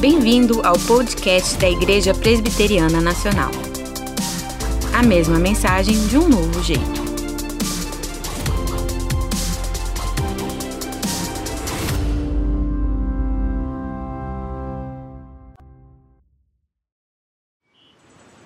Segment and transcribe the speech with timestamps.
[0.00, 3.50] Bem-vindo ao podcast da Igreja Presbiteriana Nacional.
[4.98, 6.80] A mesma mensagem de um novo jeito.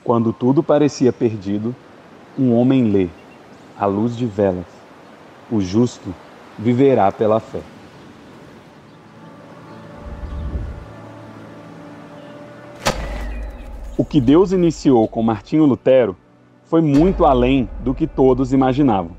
[0.02, 1.72] Quando tudo parecia perdido,
[2.36, 3.08] um homem lê,
[3.78, 4.66] à luz de velas:
[5.48, 6.12] O justo
[6.58, 7.62] viverá pela fé.
[14.04, 16.14] O que Deus iniciou com Martinho Lutero
[16.64, 19.12] foi muito além do que todos imaginavam.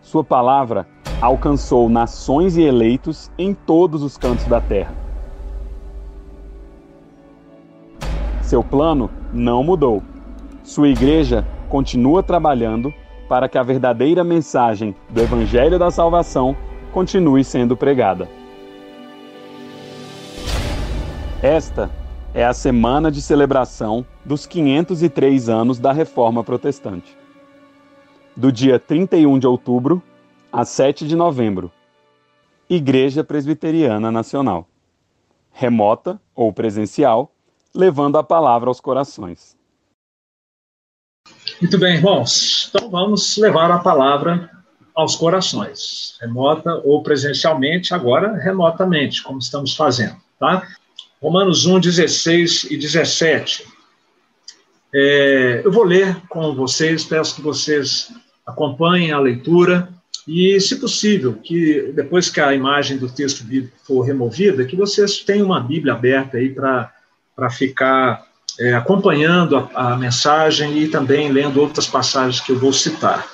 [0.00, 0.88] Sua palavra
[1.20, 4.94] alcançou nações e eleitos em todos os cantos da terra.
[8.40, 10.02] Seu plano não mudou.
[10.64, 12.90] Sua igreja continua trabalhando
[13.28, 16.56] para que a verdadeira mensagem do Evangelho da Salvação
[16.90, 18.26] continue sendo pregada.
[21.42, 21.90] Esta
[22.34, 27.16] é a semana de celebração dos 503 anos da Reforma Protestante.
[28.34, 30.02] Do dia 31 de outubro
[30.50, 31.70] a 7 de novembro.
[32.70, 34.66] Igreja Presbiteriana Nacional.
[35.50, 37.30] Remota ou presencial,
[37.74, 39.54] levando a palavra aos corações.
[41.60, 42.70] Muito bem, irmãos.
[42.70, 44.50] Então vamos levar a palavra
[44.94, 50.66] aos corações, remota ou presencialmente, agora remotamente, como estamos fazendo, tá?
[51.22, 53.64] Romanos 1, 16 e 17.
[54.92, 58.12] É, eu vou ler com vocês, peço que vocês
[58.44, 59.88] acompanhem a leitura
[60.26, 65.18] e, se possível, que depois que a imagem do texto bíblico for removida, que vocês
[65.18, 68.26] tenham uma Bíblia aberta aí para ficar
[68.58, 73.28] é, acompanhando a, a mensagem e também lendo outras passagens que eu vou citar.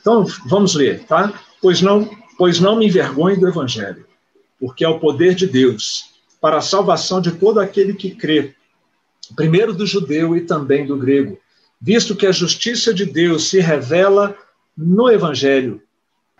[0.00, 1.32] Então, vamos ler, tá?
[1.60, 4.06] Pois não, pois não me envergonhe do Evangelho,
[4.60, 6.11] porque é o poder de Deus
[6.42, 8.52] para a salvação de todo aquele que crê,
[9.36, 11.38] primeiro do judeu e também do grego,
[11.80, 14.36] visto que a justiça de Deus se revela
[14.76, 15.80] no Evangelho,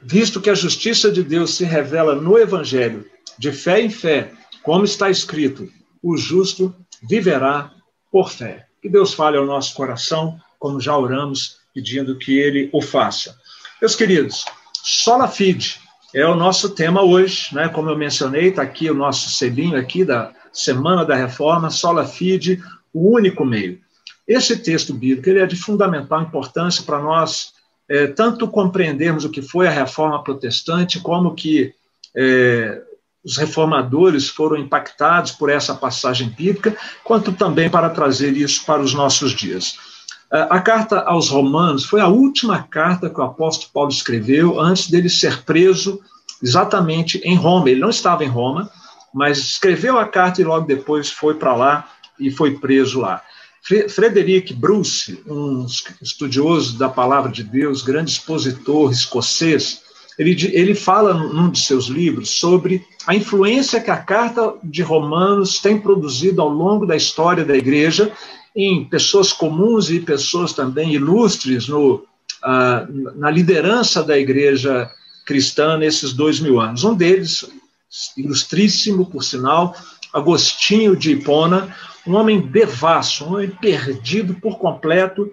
[0.03, 3.09] visto que a justiça de Deus se revela no Evangelho,
[3.39, 4.33] de fé em fé,
[4.65, 5.71] como está escrito:
[6.03, 6.75] o justo
[7.09, 7.73] viverá
[8.11, 8.67] por fé.
[8.83, 13.37] Que Deus fale ao nosso coração, como já oramos, pedindo que Ele o faça.
[13.81, 14.45] Meus queridos,
[14.83, 15.81] sola fide,
[16.15, 17.69] é o nosso tema hoje, né?
[17.69, 22.63] Como eu mencionei, está aqui o nosso selinho aqui da Semana da Reforma, Sola Fide,
[22.93, 23.81] o único meio.
[24.29, 27.53] Esse texto bíblico ele é de fundamental importância para nós
[27.89, 31.75] é, tanto compreendermos o que foi a Reforma Protestante, como que
[32.15, 32.81] é,
[33.25, 38.95] os reformadores foram impactados por essa passagem bíblica, quanto também para trazer isso para os
[38.95, 39.79] nossos dias.
[40.33, 45.11] A carta aos Romanos foi a última carta que o apóstolo Paulo escreveu antes dele
[45.11, 46.01] ser preso
[46.43, 47.69] exatamente em Roma.
[47.69, 48.71] Ele não estava em Roma,
[49.13, 51.87] mas escreveu a carta e logo depois foi para lá
[52.19, 53.21] e foi preso lá.
[53.63, 55.67] Frederick Bruce, um
[56.01, 59.83] estudioso da palavra de Deus, grande expositor escocês,
[60.19, 65.59] ele, ele fala num de seus livros sobre a influência que a carta de Romanos
[65.59, 68.11] tem produzido ao longo da história da igreja
[68.55, 72.05] em pessoas comuns e pessoas também ilustres no,
[72.43, 72.87] ah,
[73.17, 74.91] na liderança da igreja
[75.25, 76.85] cristã nesses dois mil anos.
[76.85, 77.51] Um deles,
[78.17, 79.75] ilustríssimo, por sinal,
[80.13, 81.75] Agostinho de Hipona,
[82.07, 85.31] um homem devasso, um homem perdido por completo,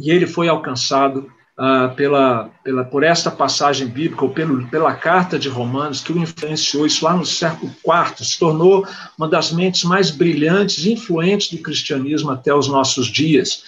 [0.00, 5.38] e ele foi alcançado ah, pela, pela, por esta passagem bíblica, ou pelo, pela carta
[5.38, 8.84] de Romanos, que o influenciou, isso lá no século IV, se tornou
[9.16, 13.62] uma das mentes mais brilhantes e influentes do cristianismo até os nossos dias.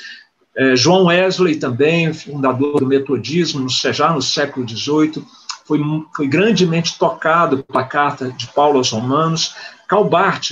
[0.57, 5.25] É, João Wesley, também, fundador do metodismo, já no século XVIII,
[5.65, 5.81] foi,
[6.17, 9.55] foi grandemente tocado pela carta de Paulo aos Romanos.
[9.87, 10.51] Calbart,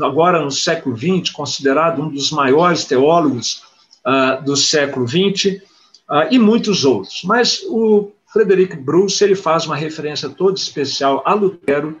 [0.00, 3.62] agora no século XX, considerado um dos maiores teólogos
[4.04, 5.62] uh, do século XX,
[6.10, 7.22] uh, e muitos outros.
[7.24, 11.98] Mas o Frederick Bruce ele faz uma referência toda especial a Lutero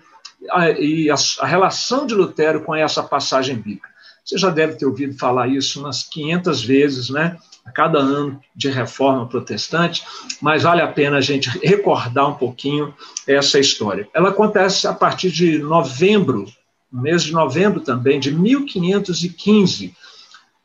[0.50, 3.88] a, e a, a, relação de Lutero com essa passagem bíblica.
[4.24, 7.36] Você já deve ter ouvido falar isso umas 500 vezes, né?
[7.64, 10.02] A cada ano de reforma protestante,
[10.40, 12.92] mas vale a pena a gente recordar um pouquinho
[13.26, 14.08] essa história.
[14.12, 16.46] Ela acontece a partir de novembro,
[16.92, 19.94] no mês de novembro também, de 1515.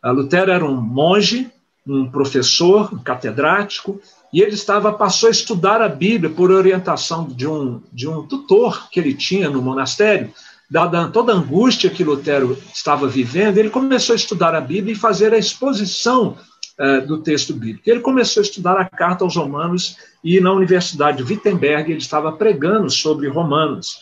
[0.02, 1.50] A Lutero era um monge
[1.90, 4.00] um professor, um catedrático,
[4.32, 8.90] e ele estava passou a estudar a Bíblia por orientação de um, de um tutor
[8.92, 10.32] que ele tinha no monastério,
[10.70, 14.98] dada toda a angústia que Lutero estava vivendo, ele começou a estudar a Bíblia e
[14.98, 16.38] fazer a exposição
[16.80, 17.90] uh, do texto bíblico.
[17.90, 22.32] Ele começou a estudar a carta aos Romanos e na Universidade de Wittenberg ele estava
[22.32, 23.98] pregando sobre Romanos.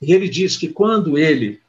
[0.00, 1.60] E ele diz que quando ele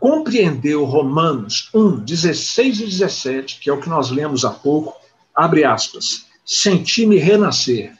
[0.00, 4.96] compreendeu Romanos 1, 16 e 17, que é o que nós lemos há pouco,
[5.34, 7.92] abre aspas, senti-me renascer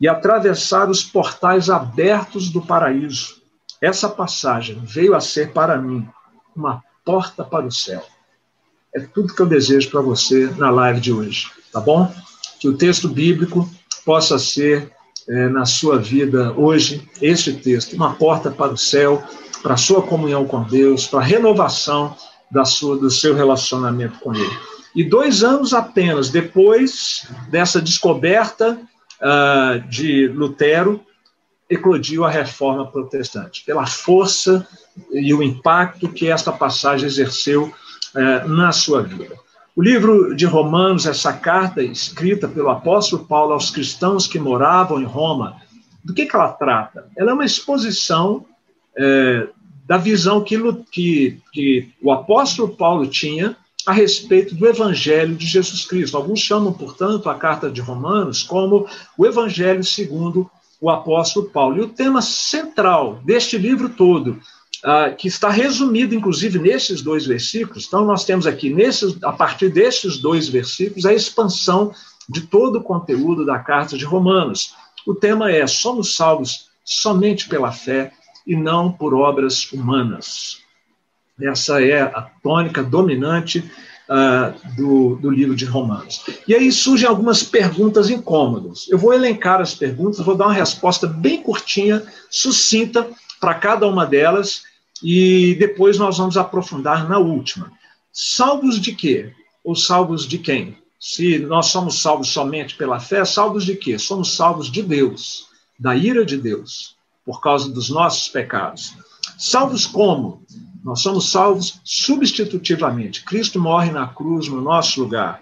[0.00, 3.40] e atravessar os portais abertos do paraíso.
[3.80, 6.08] Essa passagem veio a ser para mim
[6.56, 8.04] uma porta para o céu.
[8.94, 12.12] É tudo que eu desejo para você na live de hoje, tá bom?
[12.58, 13.68] Que o texto bíblico
[14.04, 14.92] possa ser
[15.28, 19.22] é, na sua vida hoje, este texto, uma porta para o céu,
[19.62, 22.16] para a sua comunhão com Deus, para a renovação
[22.50, 24.58] da sua, do seu relacionamento com Ele.
[24.94, 28.78] E dois anos apenas depois dessa descoberta
[29.20, 31.00] uh, de Lutero,
[31.70, 34.66] eclodiu a reforma protestante, pela força
[35.10, 39.34] e o impacto que esta passagem exerceu uh, na sua vida.
[39.74, 45.06] O livro de Romanos, essa carta escrita pelo apóstolo Paulo aos cristãos que moravam em
[45.06, 45.56] Roma,
[46.04, 47.08] do que, que ela trata?
[47.16, 48.44] Ela é uma exposição
[48.96, 49.48] é,
[49.86, 50.58] da visão que,
[50.90, 53.56] que, que o apóstolo Paulo tinha
[53.86, 56.16] a respeito do Evangelho de Jesus Cristo.
[56.16, 58.86] Alguns chamam, portanto, a carta de Romanos como
[59.18, 60.48] o Evangelho segundo
[60.80, 61.78] o apóstolo Paulo.
[61.78, 64.40] E o tema central deste livro todo
[64.84, 67.86] uh, que está resumido, inclusive, nesses dois versículos.
[67.86, 71.92] Então, nós temos aqui, nesses, a partir desses dois versículos, a expansão
[72.28, 74.74] de todo o conteúdo da carta de Romanos.
[75.06, 78.12] O tema é: somos salvos somente pela fé
[78.46, 80.58] e não por obras humanas.
[81.40, 83.58] Essa é a tônica dominante
[84.08, 86.24] uh, do, do livro de Romanos.
[86.46, 88.86] E aí surgem algumas perguntas incômodas.
[88.88, 93.08] Eu vou elencar as perguntas, vou dar uma resposta bem curtinha, sucinta
[93.40, 94.62] para cada uma delas,
[95.02, 97.72] e depois nós vamos aprofundar na última.
[98.12, 99.32] Salvos de quê?
[99.64, 100.76] Ou salvos de quem?
[101.00, 103.98] Se nós somos salvos somente pela fé, salvos de quê?
[103.98, 105.46] Somos salvos de Deus,
[105.76, 108.94] da ira de Deus, por causa dos nossos pecados.
[109.38, 110.44] Salvos como?
[110.84, 113.24] Nós somos salvos substitutivamente.
[113.24, 115.40] Cristo morre na cruz no nosso lugar.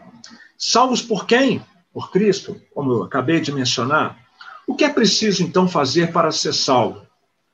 [0.58, 1.64] Salvos por quem?
[1.92, 4.18] Por Cristo, como eu acabei de mencionar.
[4.66, 7.10] O que é preciso então fazer para ser salvo?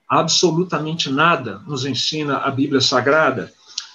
[0.09, 3.53] absolutamente nada nos ensina a Bíblia Sagrada.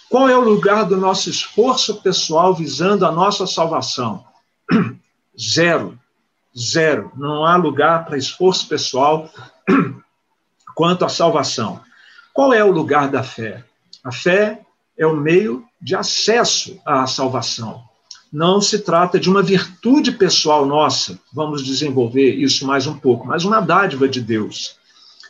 [0.09, 4.25] Qual é o lugar do nosso esforço pessoal visando a nossa salvação?
[5.39, 5.97] Zero.
[6.57, 7.11] Zero.
[7.15, 9.29] Não há lugar para esforço pessoal
[10.81, 11.79] quanto à salvação.
[12.33, 13.63] Qual é o lugar da fé?
[14.03, 14.61] A fé
[14.97, 17.83] é o meio de acesso à salvação.
[18.33, 23.45] Não se trata de uma virtude pessoal nossa, vamos desenvolver isso mais um pouco, mas
[23.45, 24.75] uma dádiva de Deus.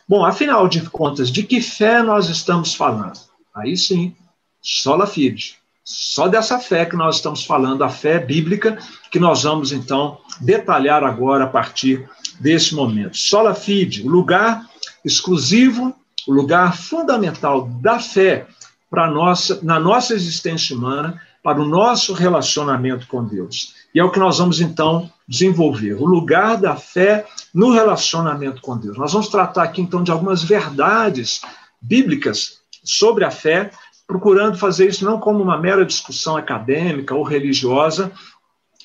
[0.08, 3.20] Bom, afinal de contas, de que fé nós estamos falando?
[3.54, 4.16] Aí sim,
[4.62, 5.56] sola fide.
[5.84, 8.78] Só dessa fé que nós estamos falando, a fé bíblica,
[9.10, 12.08] que nós vamos então detalhar agora a partir
[12.40, 13.18] desse momento.
[13.18, 14.71] Sola fide, o lugar
[15.04, 15.94] exclusivo,
[16.26, 18.46] o lugar fundamental da fé
[18.90, 23.74] para nossa, na nossa existência humana, para o nosso relacionamento com Deus.
[23.94, 28.76] E é o que nós vamos então desenvolver, o lugar da fé no relacionamento com
[28.76, 28.96] Deus.
[28.96, 31.40] Nós vamos tratar aqui então de algumas verdades
[31.80, 33.70] bíblicas sobre a fé,
[34.06, 38.12] procurando fazer isso não como uma mera discussão acadêmica ou religiosa,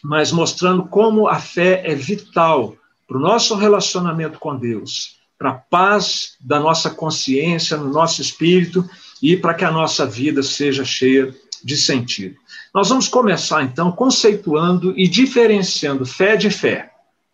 [0.03, 2.75] mas mostrando como a fé é vital
[3.07, 8.87] para o nosso relacionamento com Deus, para a paz da nossa consciência, no nosso espírito
[9.21, 12.35] e para que a nossa vida seja cheia de sentido.
[12.73, 16.91] Nós vamos começar, então, conceituando e diferenciando fé de fé,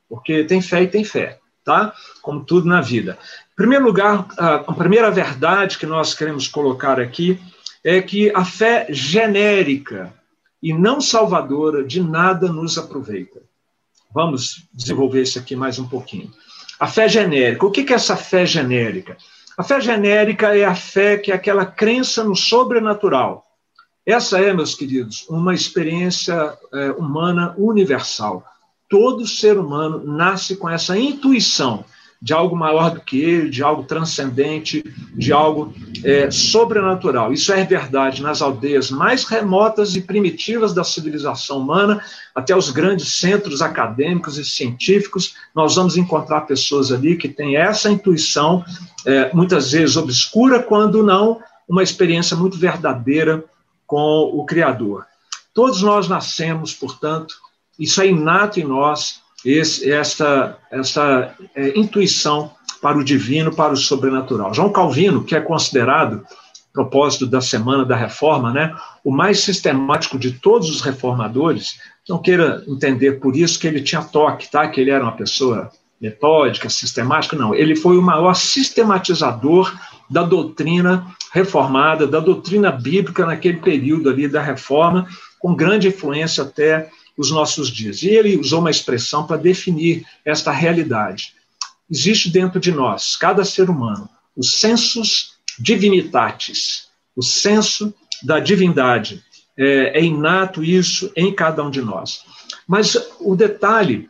[0.08, 1.94] porque tem fé e tem fé, tá?
[2.22, 3.18] Como tudo na vida.
[3.54, 7.40] Em primeiro lugar, a primeira verdade que nós queremos colocar aqui
[7.84, 10.14] é que a fé genérica
[10.62, 13.42] e não salvadora de nada nos aproveita.
[14.14, 16.32] Vamos desenvolver isso aqui mais um pouquinho.
[16.80, 17.66] A fé genérica.
[17.66, 19.18] O que é essa fé genérica?
[19.58, 23.46] A fé genérica é a fé que é aquela crença no sobrenatural,
[24.06, 28.44] essa é, meus queridos, uma experiência é, humana universal.
[28.90, 31.86] Todo ser humano nasce com essa intuição
[32.24, 34.82] de algo maior do que ele, de algo transcendente,
[35.14, 35.74] de algo
[36.06, 37.34] é, sobrenatural.
[37.34, 42.02] Isso é verdade nas aldeias mais remotas e primitivas da civilização humana,
[42.34, 45.36] até os grandes centros acadêmicos e científicos.
[45.54, 48.64] Nós vamos encontrar pessoas ali que têm essa intuição,
[49.06, 53.44] é, muitas vezes obscura, quando não uma experiência muito verdadeira
[53.86, 55.06] com o Criador.
[55.54, 57.36] Todos nós nascemos, portanto,
[57.78, 63.78] isso é inato em nós, esse, essa, essa é, intuição para o divino, para o
[63.78, 64.54] sobrenatural.
[64.54, 66.26] João Calvino, que é considerado,
[66.74, 71.78] propósito da Semana da Reforma, né, o mais sistemático de todos os reformadores,
[72.10, 74.68] não queira entender por isso que ele tinha toque, tá?
[74.68, 75.72] que ele era uma pessoa
[76.02, 77.56] metódica, sistemática, não.
[77.56, 79.74] Ele foi o maior sistematizador
[80.10, 85.08] da doutrina reformada, da doutrina bíblica naquele período ali da reforma,
[85.40, 88.02] com grande influência até os nossos dias.
[88.02, 91.34] E ele usou uma expressão para definir esta realidade.
[91.90, 97.94] Existe dentro de nós, cada ser humano, os sensus divinitatis, o senso
[98.24, 99.24] da divindade.
[99.56, 102.24] É, é inato isso em cada um de nós.
[102.68, 104.10] Mas o detalhe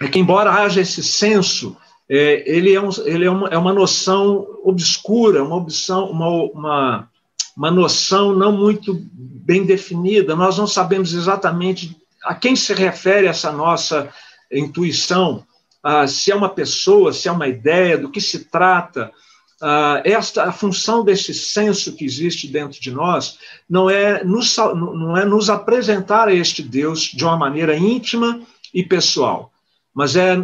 [0.00, 1.76] é que, embora haja esse senso,
[2.08, 7.10] é, ele, é, um, ele é, uma, é uma noção obscura, uma, opção, uma, uma,
[7.56, 10.36] uma noção não muito bem definida.
[10.36, 14.12] Nós não sabemos exatamente a quem se refere essa nossa
[14.50, 15.44] intuição,
[15.82, 19.12] ah, se é uma pessoa, se é uma ideia, do que se trata.
[19.60, 25.16] Ah, esta a função desse senso que existe dentro de nós não é nos, não
[25.16, 28.40] é nos apresentar a este Deus de uma maneira íntima
[28.72, 29.52] e pessoal,
[29.94, 30.36] mas é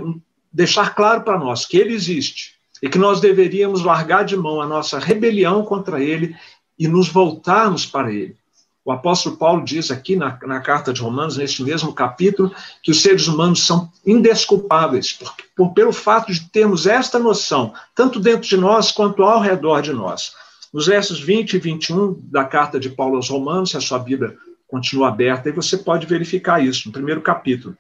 [0.53, 4.67] deixar claro para nós que ele existe e que nós deveríamos largar de mão a
[4.67, 6.37] nossa rebelião contra ele
[6.79, 8.37] e nos voltarmos para ele.
[8.85, 13.01] O apóstolo Paulo diz aqui na, na, carta de Romanos, neste mesmo capítulo, que os
[13.01, 15.19] seres humanos são indesculpáveis,
[15.57, 19.93] por, pelo fato de termos esta noção, tanto dentro de nós quanto ao redor de
[19.93, 20.35] nós.
[20.73, 24.37] Nos versos 20 e 21 da carta de Paulo aos Romanos, se a sua Bíblia
[24.69, 27.75] continua aberta, aí você pode verificar isso, no primeiro capítulo.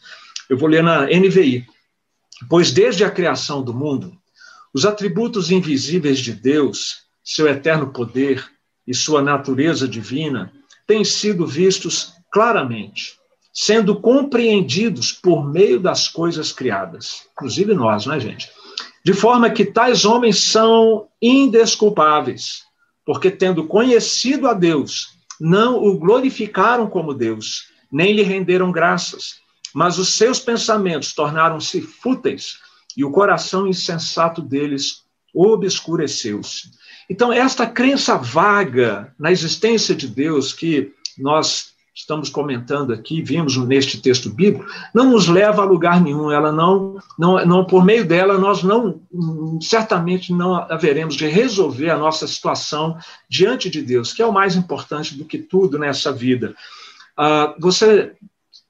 [0.49, 1.66] Eu vou ler na NVI.
[2.49, 4.16] Pois desde a criação do mundo,
[4.73, 8.44] os atributos invisíveis de Deus, seu eterno poder
[8.87, 10.52] e sua natureza divina,
[10.87, 13.19] têm sido vistos claramente,
[13.53, 18.50] sendo compreendidos por meio das coisas criadas, inclusive nós, não é, gente?
[19.05, 22.64] De forma que tais homens são indesculpáveis,
[23.05, 25.11] porque tendo conhecido a Deus,
[25.41, 29.37] não o glorificaram como Deus, nem lhe renderam graças,
[29.75, 32.59] mas os seus pensamentos tornaram-se fúteis
[32.97, 36.71] e o coração insensato deles obscureceu-se.
[37.08, 44.02] Então, esta crença vaga na existência de Deus que nós estamos comentando aqui, vimos neste
[44.02, 46.30] texto bíblico, não nos leva a lugar nenhum.
[46.30, 49.00] Ela não, não, não por meio dela, nós não,
[49.61, 54.56] certamente não haveremos de resolver a nossa situação diante de Deus, que é o mais
[54.56, 56.54] importante do que tudo nessa vida.
[57.16, 58.12] Uh, você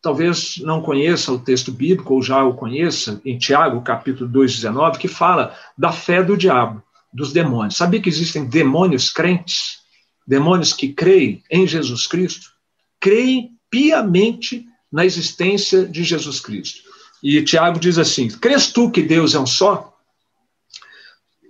[0.02, 4.98] talvez não conheça o texto bíblico, ou já o conheça, em Tiago, capítulo 2, 19,
[4.98, 6.82] que fala da fé do diabo
[7.14, 7.76] dos demônios.
[7.76, 9.78] Sabia que existem demônios crentes?
[10.26, 12.50] Demônios que creem em Jesus Cristo?
[12.98, 16.82] Creem piamente na existência de Jesus Cristo.
[17.22, 19.94] E Tiago diz assim: Crês tu que Deus é um só?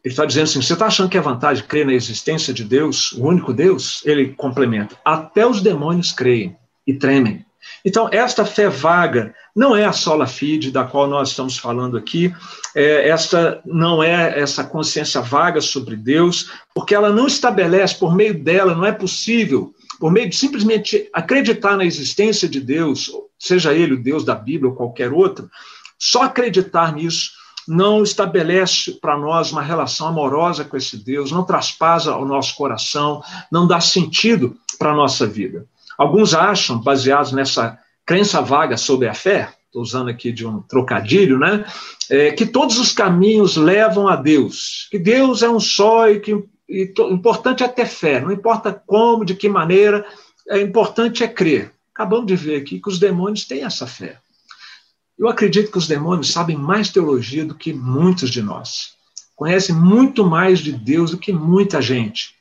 [0.04, 3.12] Ele está dizendo assim: você está achando que é vantagem crer na existência de Deus,
[3.12, 4.02] o único Deus?
[4.04, 6.56] Ele complementa: até os demônios creem
[6.87, 7.44] e tremem.
[7.85, 12.34] Então, esta fé vaga não é a sola fide da qual nós estamos falando aqui,
[12.75, 18.42] é, esta não é essa consciência vaga sobre Deus, porque ela não estabelece, por meio
[18.42, 23.94] dela, não é possível, por meio de simplesmente acreditar na existência de Deus, seja ele
[23.94, 25.49] o Deus da Bíblia ou qualquer outro,
[25.99, 32.14] só acreditar nisso não estabelece para nós uma relação amorosa com esse Deus, não traspasa
[32.16, 35.66] o nosso coração, não dá sentido para a nossa vida.
[35.96, 41.38] Alguns acham, baseados nessa crença vaga sobre a fé, estou usando aqui de um trocadilho,
[41.38, 41.64] né?
[42.11, 46.44] É, que todos os caminhos levam a Deus, que Deus é um só e que
[46.68, 50.04] e to, importante é ter fé, não importa como, de que maneira,
[50.49, 51.70] é importante é crer.
[51.92, 54.18] Acabamos de ver aqui que os demônios têm essa fé.
[55.18, 58.94] Eu acredito que os demônios sabem mais teologia do que muitos de nós.
[59.37, 62.34] Conhecem muito mais de Deus do que muita gente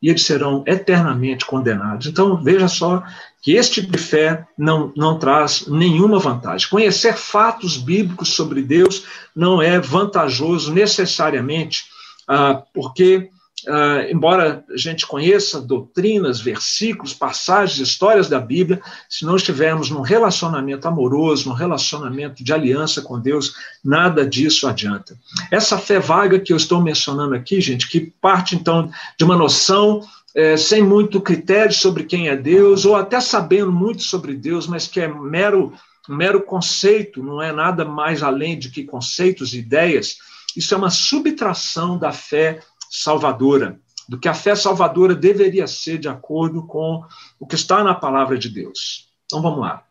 [0.00, 2.06] e eles serão eternamente condenados.
[2.06, 3.02] Então, veja só
[3.40, 6.68] que este tipo de fé não, não traz nenhuma vantagem.
[6.68, 9.04] Conhecer fatos bíblicos sobre Deus
[9.34, 11.84] não é vantajoso necessariamente,
[12.26, 13.30] ah, porque
[13.66, 20.00] Uh, embora a gente conheça doutrinas, versículos, passagens, histórias da Bíblia, se não estivermos num
[20.00, 23.54] relacionamento amoroso, num relacionamento de aliança com Deus,
[23.84, 25.18] nada disso adianta.
[25.50, 30.02] Essa fé vaga que eu estou mencionando aqui, gente, que parte então de uma noção
[30.38, 34.86] é, sem muito critério sobre quem é Deus, ou até sabendo muito sobre Deus, mas
[34.86, 35.72] que é mero,
[36.08, 40.18] mero conceito, não é nada mais além de que conceitos, ideias.
[40.56, 46.08] Isso é uma subtração da fé salvadora, do que a fé salvadora deveria ser de
[46.08, 47.02] acordo com
[47.40, 49.08] o que está na palavra de Deus.
[49.26, 49.82] Então vamos lá.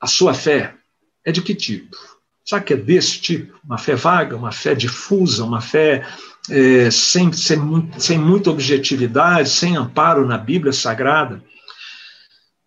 [0.00, 0.74] A sua fé
[1.22, 1.94] é de que tipo?
[2.42, 3.60] Será que é desse tipo?
[3.62, 6.06] Uma fé vaga, uma fé difusa, uma fé
[6.50, 7.58] é, sem, sem,
[7.98, 11.42] sem muita objetividade, sem amparo na Bíblia Sagrada?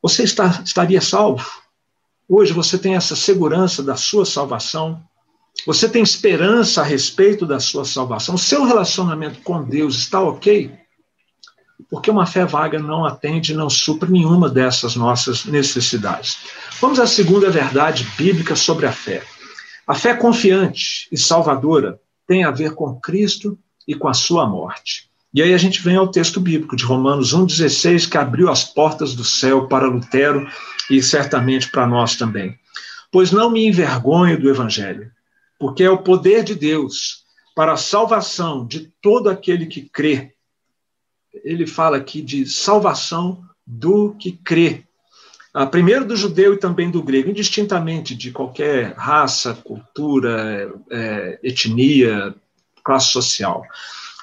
[0.01, 1.45] Você está, estaria salvo?
[2.27, 5.03] Hoje você tem essa segurança da sua salvação?
[5.65, 8.35] Você tem esperança a respeito da sua salvação?
[8.35, 10.73] O seu relacionamento com Deus está ok?
[11.89, 16.37] Porque uma fé vaga não atende, não supre nenhuma dessas nossas necessidades.
[16.79, 19.23] Vamos à segunda verdade bíblica sobre a fé.
[19.85, 23.59] A fé confiante e salvadora tem a ver com Cristo
[23.91, 25.09] e com a sua morte.
[25.33, 29.13] E aí a gente vem ao texto bíblico de Romanos 1,16, que abriu as portas
[29.13, 30.47] do céu para Lutero
[30.89, 32.57] e certamente para nós também.
[33.11, 35.11] Pois não me envergonho do Evangelho,
[35.59, 37.23] porque é o poder de Deus
[37.55, 40.33] para a salvação de todo aquele que crê.
[41.43, 44.83] Ele fala aqui de salvação do que crê.
[45.53, 52.33] Ah, primeiro do judeu e também do grego, indistintamente de qualquer raça, cultura, é, etnia,
[52.83, 53.63] classe social.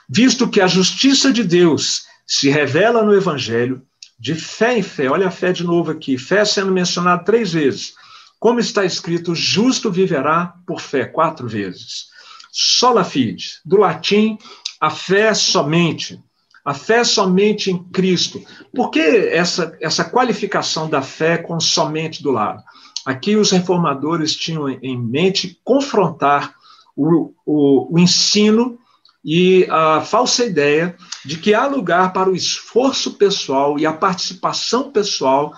[0.09, 3.83] Visto que a justiça de Deus se revela no Evangelho,
[4.19, 7.95] de fé em fé, olha a fé de novo aqui, fé sendo mencionada três vezes.
[8.39, 12.07] Como está escrito, justo viverá por fé, quatro vezes.
[12.53, 14.39] Sola fide, do latim,
[14.81, 16.21] a fé somente.
[16.65, 18.45] A fé somente em Cristo.
[18.75, 22.63] Por que essa, essa qualificação da fé com somente do lado?
[23.07, 26.55] Aqui os reformadores tinham em mente confrontar
[26.99, 28.77] o, o, o ensino
[29.25, 34.91] e a falsa ideia de que há lugar para o esforço pessoal e a participação
[34.91, 35.55] pessoal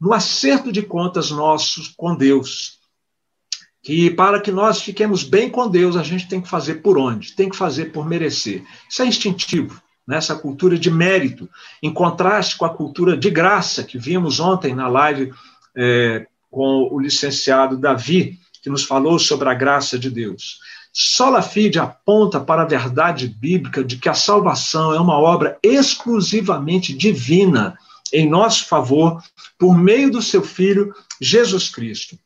[0.00, 2.78] no acerto de contas nossos com Deus.
[3.82, 7.34] Que para que nós fiquemos bem com Deus, a gente tem que fazer por onde?
[7.34, 8.64] Tem que fazer por merecer.
[8.88, 11.48] Isso é instintivo nessa cultura de mérito,
[11.82, 15.32] em contraste com a cultura de graça que vimos ontem na live
[15.76, 20.58] é, com o licenciado Davi, que nos falou sobre a graça de Deus.
[20.96, 26.94] Sola Fide aponta para a verdade bíblica de que a salvação é uma obra exclusivamente
[26.94, 27.76] divina
[28.12, 29.20] em nosso favor,
[29.58, 32.16] por meio do seu Filho, Jesus Cristo.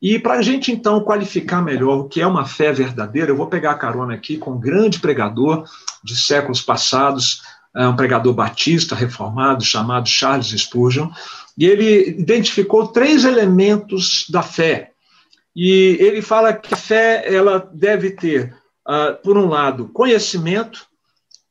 [0.00, 3.48] E para a gente, então, qualificar melhor o que é uma fé verdadeira, eu vou
[3.48, 5.64] pegar a carona aqui com um grande pregador
[6.04, 7.42] de séculos passados,
[7.74, 11.08] é, um pregador batista reformado chamado Charles Spurgeon,
[11.58, 14.91] e ele identificou três elementos da fé.
[15.54, 18.54] E ele fala que a fé ela deve ter,
[18.88, 20.86] uh, por um lado, conhecimento,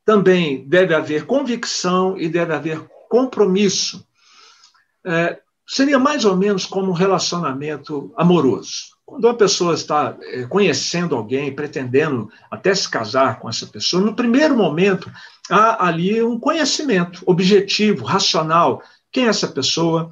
[0.04, 4.06] também deve haver convicção e deve haver compromisso.
[5.06, 8.92] É, seria mais ou menos como um relacionamento amoroso.
[9.06, 14.16] Quando uma pessoa está eh, conhecendo alguém, pretendendo até se casar com essa pessoa, no
[14.16, 15.12] primeiro momento
[15.50, 18.82] há ali um conhecimento objetivo, racional.
[19.12, 20.10] Quem é essa pessoa?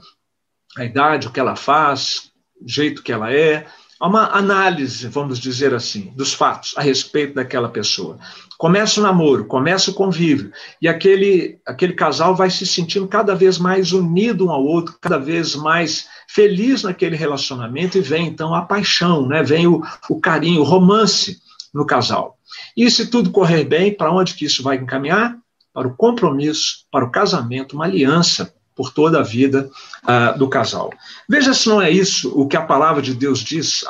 [0.77, 3.65] A idade, o que ela faz, o jeito que ela é,
[3.99, 8.17] Há uma análise, vamos dizer assim, dos fatos a respeito daquela pessoa.
[8.57, 13.57] Começa o namoro, começa o convívio, e aquele, aquele casal vai se sentindo cada vez
[13.57, 18.61] mais unido um ao outro, cada vez mais feliz naquele relacionamento, e vem então a
[18.61, 19.43] paixão, né?
[19.43, 21.41] vem o, o carinho, o romance
[21.73, 22.37] no casal.
[22.77, 25.37] E se tudo correr bem, para onde que isso vai encaminhar?
[25.73, 29.69] Para o compromisso, para o casamento, uma aliança por toda a vida
[30.05, 30.89] uh, do casal.
[31.27, 33.83] Veja se não é isso o que a palavra de Deus diz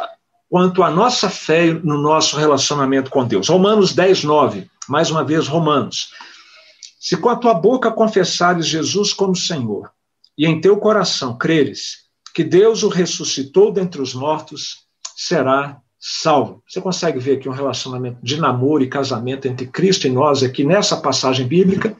[0.49, 3.49] quanto à nossa fé no nosso relacionamento com Deus.
[3.49, 4.67] Romanos 10, 9.
[4.87, 6.09] Mais uma vez, Romanos.
[6.99, 9.91] Se com a tua boca confessares Jesus como Senhor,
[10.35, 16.63] e em teu coração creres que Deus o ressuscitou dentre os mortos, será salvo.
[16.67, 20.63] Você consegue ver aqui um relacionamento de namoro e casamento entre Cristo e nós aqui
[20.63, 21.95] nessa passagem bíblica?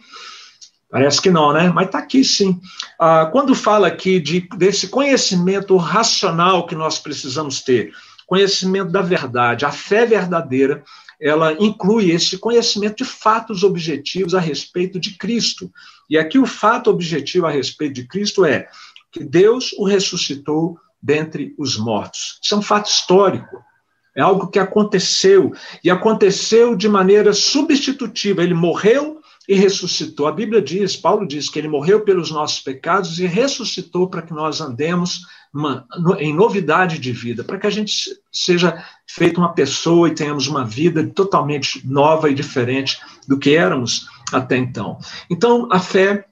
[0.89, 1.69] Parece que não, né?
[1.69, 2.60] Mas está aqui sim.
[2.99, 7.93] Ah, quando fala aqui de, desse conhecimento racional que nós precisamos ter,
[8.25, 10.84] conhecimento da verdade, a fé verdadeira,
[11.21, 15.71] ela inclui esse conhecimento de fatos objetivos a respeito de Cristo.
[16.10, 18.67] E aqui o fato objetivo a respeito de Cristo é
[19.12, 22.39] que Deus o ressuscitou dentre os mortos.
[22.41, 23.63] Isso é um fato histórico.
[24.15, 28.43] É algo que aconteceu e aconteceu de maneira substitutiva.
[28.43, 29.18] Ele morreu
[29.49, 30.27] e ressuscitou.
[30.27, 34.31] A Bíblia diz, Paulo diz que ele morreu pelos nossos pecados e ressuscitou para que
[34.31, 35.25] nós andemos
[36.19, 40.63] em novidade de vida, para que a gente seja feito uma pessoa e tenhamos uma
[40.63, 44.99] vida totalmente nova e diferente do que éramos até então.
[45.31, 46.25] Então, a fé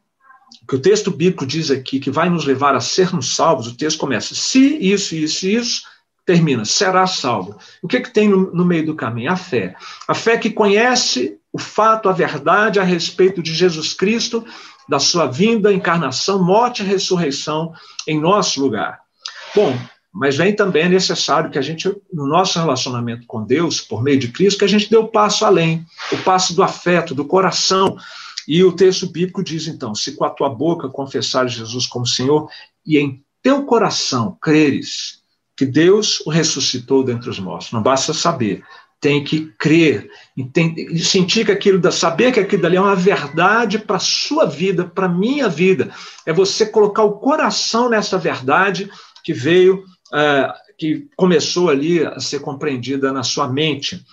[0.68, 3.98] que o texto bíblico diz aqui que vai nos levar a sermos salvos, o texto
[3.98, 5.82] começa: se isso, isso, isso,
[6.24, 7.58] termina, será salvo.
[7.82, 9.32] O que, que tem no, no meio do caminho?
[9.32, 9.76] A fé.
[10.08, 14.46] A fé que conhece o fato, a verdade a respeito de Jesus Cristo,
[14.88, 17.74] da sua vinda, encarnação, morte e ressurreição
[18.08, 19.00] em nosso lugar.
[19.56, 19.78] Bom,
[20.14, 24.20] mas vem também é necessário que a gente, no nosso relacionamento com Deus, por meio
[24.20, 27.98] de Cristo, que a gente dê o passo além, o passo do afeto, do coração.
[28.48, 32.50] E o texto bíblico diz então: se com a tua boca confessares Jesus como Senhor
[32.86, 35.22] e em teu coração creres
[35.56, 37.72] que Deus o ressuscitou dentre os mortos.
[37.72, 38.64] Não basta saber,
[39.00, 40.10] tem que crer,
[40.52, 44.86] tem, sentir que aquilo, saber que aquilo ali é uma verdade para a sua vida,
[44.86, 45.92] para a minha vida.
[46.26, 48.90] É você colocar o coração nessa verdade
[49.24, 49.84] que veio,
[50.14, 54.04] é, que começou ali a ser compreendida na sua mente.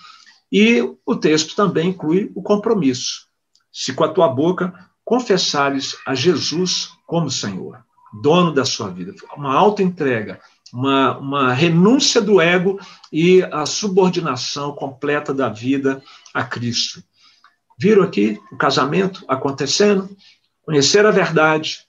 [0.51, 3.27] E o texto também inclui o compromisso.
[3.71, 7.83] Se com a tua boca confessares a Jesus como Senhor,
[8.21, 10.39] dono da sua vida, uma alta entrega,
[10.75, 12.77] uma, uma renúncia do ego
[13.11, 17.01] e a subordinação completa da vida a Cristo.
[17.79, 20.09] Viram aqui o casamento acontecendo?
[20.63, 21.79] Conhecer a verdade,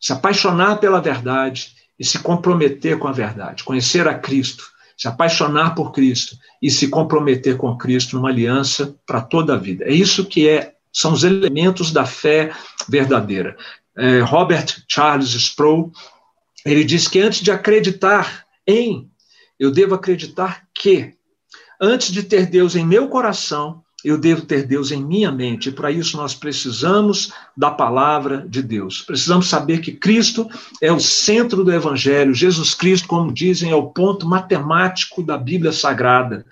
[0.00, 3.62] se apaixonar pela verdade e se comprometer com a verdade.
[3.62, 4.64] Conhecer a Cristo,
[4.96, 9.84] se apaixonar por Cristo e se comprometer com Cristo numa aliança para toda a vida.
[9.84, 12.52] É isso que é, são os elementos da fé
[12.88, 13.54] verdadeira.
[13.98, 15.92] É, Robert Charles Sproul
[16.64, 19.10] ele diz que antes de acreditar em,
[19.58, 21.14] eu devo acreditar que.
[21.80, 25.68] Antes de ter Deus em meu coração, eu devo ter Deus em minha mente.
[25.68, 29.02] E para isso nós precisamos da palavra de Deus.
[29.02, 30.48] Precisamos saber que Cristo
[30.80, 32.34] é o centro do Evangelho.
[32.34, 36.44] Jesus Cristo, como dizem, é o ponto matemático da Bíblia Sagrada.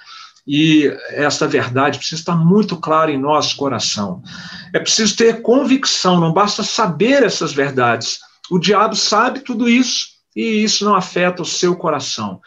[0.46, 4.22] E essa verdade precisa estar muito clara em nosso coração.
[4.72, 10.62] É preciso ter convicção, não basta saber essas verdades, o diabo sabe tudo isso e
[10.62, 12.40] isso não afeta o seu coração.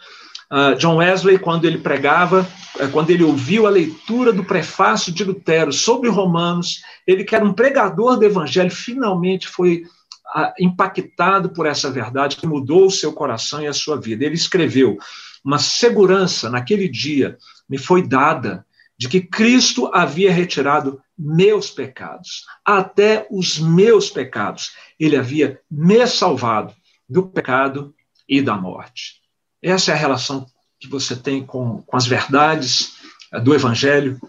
[0.52, 2.46] Uh, John Wesley, quando ele pregava,
[2.78, 7.44] uh, quando ele ouviu a leitura do prefácio de Lutero sobre Romanos, ele que era
[7.44, 9.84] um pregador do evangelho, finalmente foi
[10.36, 14.26] uh, impactado por essa verdade que mudou o seu coração e a sua vida.
[14.26, 14.98] Ele escreveu:
[15.42, 18.66] Uma segurança naquele dia me foi dada
[18.98, 24.72] de que Cristo havia retirado meus pecados, até os meus pecados.
[25.02, 26.72] Ele havia me salvado
[27.08, 27.92] do pecado
[28.28, 29.14] e da morte.
[29.60, 30.46] Essa é a relação
[30.78, 32.92] que você tem com, com as verdades
[33.32, 34.20] eh, do Evangelho.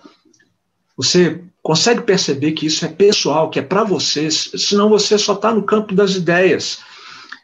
[0.98, 5.54] Você consegue perceber que isso é pessoal, que é para você, senão você só está
[5.54, 6.80] no campo das ideias.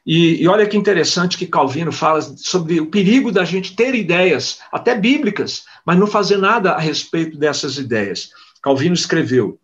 [0.04, 4.60] E, e, olha que interessante que Calvino fala sobre o perigo da gente ter ideias,
[4.72, 8.32] até bíblicas, mas não fazer nada a respeito dessas ideias.
[8.64, 9.60] Calvino escreveu: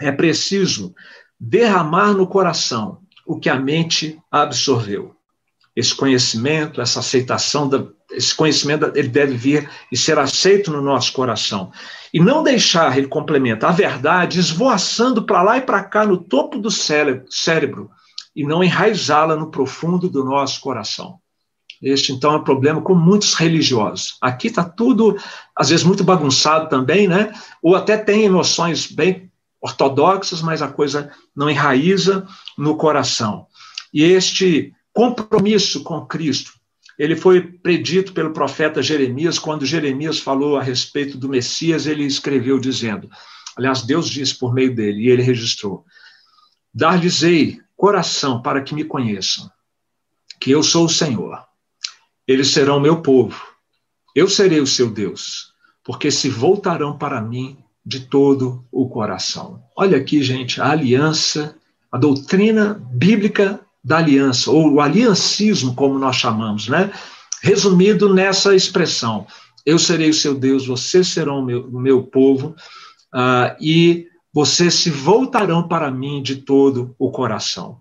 [0.00, 0.94] é preciso
[1.38, 5.14] derramar no coração o que a mente absorveu.
[5.74, 11.12] Esse conhecimento, essa aceitação, da, esse conhecimento, ele deve vir e ser aceito no nosso
[11.12, 11.70] coração.
[12.14, 16.58] E não deixar, ele complementa, a verdade esvoaçando para lá e para cá no topo
[16.58, 17.90] do cérebro
[18.34, 21.18] e não enraizá-la no profundo do nosso coração.
[21.82, 24.16] Este, então, é um problema com muitos religiosos.
[24.20, 25.16] Aqui está tudo,
[25.54, 27.32] às vezes, muito bagunçado também, né?
[27.62, 29.25] Ou até tem noções bem
[29.66, 32.26] ortodoxas, mas a coisa não enraiza
[32.56, 33.46] no coração.
[33.92, 36.52] E este compromisso com Cristo,
[36.98, 42.58] ele foi predito pelo profeta Jeremias, quando Jeremias falou a respeito do Messias, ele escreveu
[42.58, 43.08] dizendo,
[43.56, 45.84] aliás, Deus disse por meio dele, e ele registrou,
[46.72, 49.50] dar-lhes-ei coração para que me conheçam,
[50.40, 51.46] que eu sou o Senhor
[52.26, 53.40] eles serão meu povo.
[54.14, 55.52] Eu serei o seu Deus,
[55.84, 59.62] porque se voltarão para mim de todo o coração.
[59.76, 61.54] Olha aqui, gente, a aliança,
[61.92, 66.90] a doutrina bíblica da aliança, ou o aliancismo, como nós chamamos, né?
[67.40, 69.24] Resumido nessa expressão:
[69.64, 72.56] Eu serei o seu Deus, vocês serão o meu, meu povo,
[73.14, 77.78] uh, e vocês se voltarão para mim de todo o coração.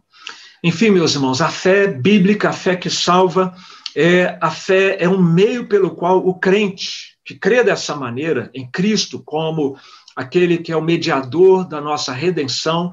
[0.64, 3.56] Enfim, meus irmãos, a fé bíblica, a fé que salva,
[3.96, 8.70] é, a fé é um meio pelo qual o crente, que crê dessa maneira em
[8.70, 9.78] Cristo como
[10.16, 12.92] aquele que é o mediador da nossa redenção,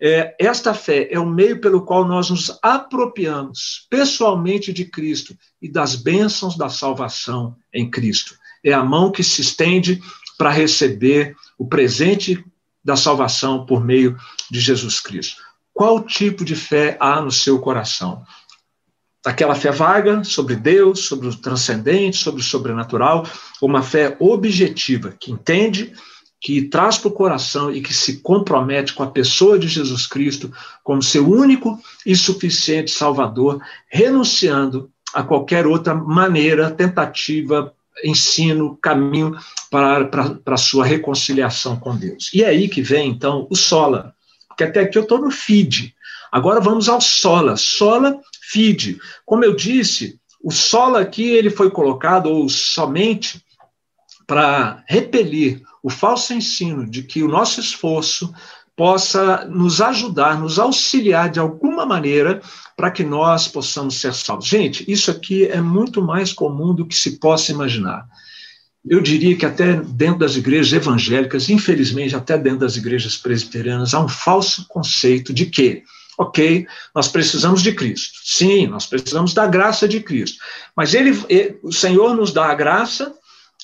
[0.00, 5.70] é, esta fé é o meio pelo qual nós nos apropriamos pessoalmente de Cristo e
[5.70, 8.34] das bênçãos da salvação em Cristo.
[8.64, 10.00] É a mão que se estende
[10.36, 12.44] para receber o presente
[12.82, 14.16] da salvação por meio
[14.50, 15.40] de Jesus Cristo.
[15.72, 18.24] Qual tipo de fé há no seu coração?
[19.24, 23.26] Aquela fé vaga sobre Deus, sobre o transcendente, sobre o sobrenatural,
[23.60, 25.92] uma fé objetiva, que entende,
[26.40, 30.52] que traz para o coração e que se compromete com a pessoa de Jesus Cristo
[30.82, 37.72] como seu único e suficiente Salvador, renunciando a qualquer outra maneira, tentativa,
[38.04, 39.34] ensino, caminho
[39.70, 42.30] para, para, para a sua reconciliação com Deus.
[42.34, 44.12] E é aí que vem, então, o sola.
[44.48, 45.94] Porque até aqui eu estou no feed.
[46.30, 47.56] Agora vamos ao sola.
[47.56, 48.98] Sola feed.
[49.24, 53.42] Como eu disse, o solo aqui ele foi colocado ou somente
[54.26, 58.32] para repelir o falso ensino de que o nosso esforço
[58.76, 62.40] possa nos ajudar, nos auxiliar de alguma maneira
[62.76, 64.46] para que nós possamos ser salvos.
[64.46, 68.06] Gente, isso aqui é muito mais comum do que se possa imaginar.
[68.84, 74.00] Eu diria que até dentro das igrejas evangélicas, infelizmente, até dentro das igrejas presbiterianas, há
[74.00, 75.82] um falso conceito de que,
[76.18, 78.18] ok, nós precisamos de Cristo.
[78.22, 80.38] Sim, nós precisamos da graça de Cristo.
[80.76, 83.14] Mas ele, ele o Senhor nos dá a graça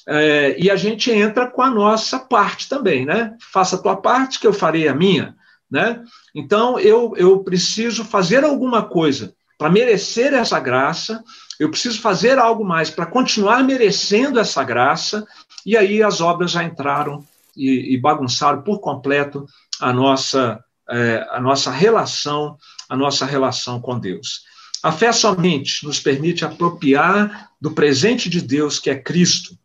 [0.06, 3.36] é, e a gente entra com a nossa parte também, né?
[3.52, 5.36] Faça a tua parte, que eu farei a minha,
[5.70, 6.02] né?
[6.34, 11.22] Então, eu, eu preciso fazer alguma coisa para merecer essa graça,
[11.58, 15.26] eu preciso fazer algo mais para continuar merecendo essa graça,
[15.66, 17.22] e aí as obras já entraram
[17.54, 19.46] e, e bagunçaram por completo
[19.78, 20.58] a nossa,
[20.90, 22.56] é, a nossa relação,
[22.88, 24.42] a nossa relação com Deus.
[24.82, 29.56] A fé somente nos permite apropriar do presente de Deus, que é Cristo,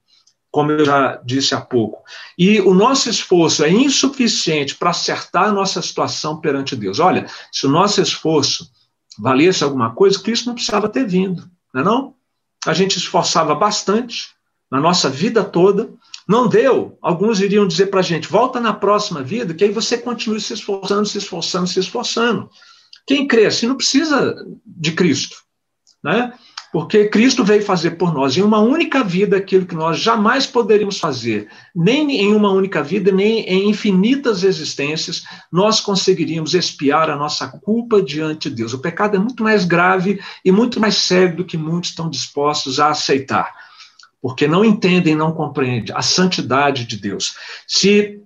[0.51, 2.03] como eu já disse há pouco.
[2.38, 6.99] E o nosso esforço é insuficiente para acertar a nossa situação perante Deus.
[6.99, 8.69] Olha, se o nosso esforço
[9.17, 12.15] valesse alguma coisa, Cristo não precisava ter vindo, não é não?
[12.65, 14.29] A gente esforçava bastante
[14.71, 15.89] na nossa vida toda,
[16.27, 16.97] não deu.
[17.01, 20.53] Alguns iriam dizer para a gente, volta na próxima vida, que aí você continue se
[20.53, 22.49] esforçando, se esforçando, se esforçando.
[23.05, 24.35] Quem crê assim não precisa
[24.65, 25.38] de Cristo,
[26.03, 26.33] né?
[26.75, 30.99] Porque Cristo veio fazer por nós em uma única vida aquilo que nós jamais poderíamos
[30.99, 37.47] fazer, nem em uma única vida, nem em infinitas existências, nós conseguiríamos expiar a nossa
[37.47, 38.73] culpa diante de Deus.
[38.73, 42.77] O pecado é muito mais grave e muito mais sério do que muitos estão dispostos
[42.77, 43.53] a aceitar,
[44.25, 47.35] porque não entendem, não compreendem a santidade de Deus.
[47.67, 48.23] Se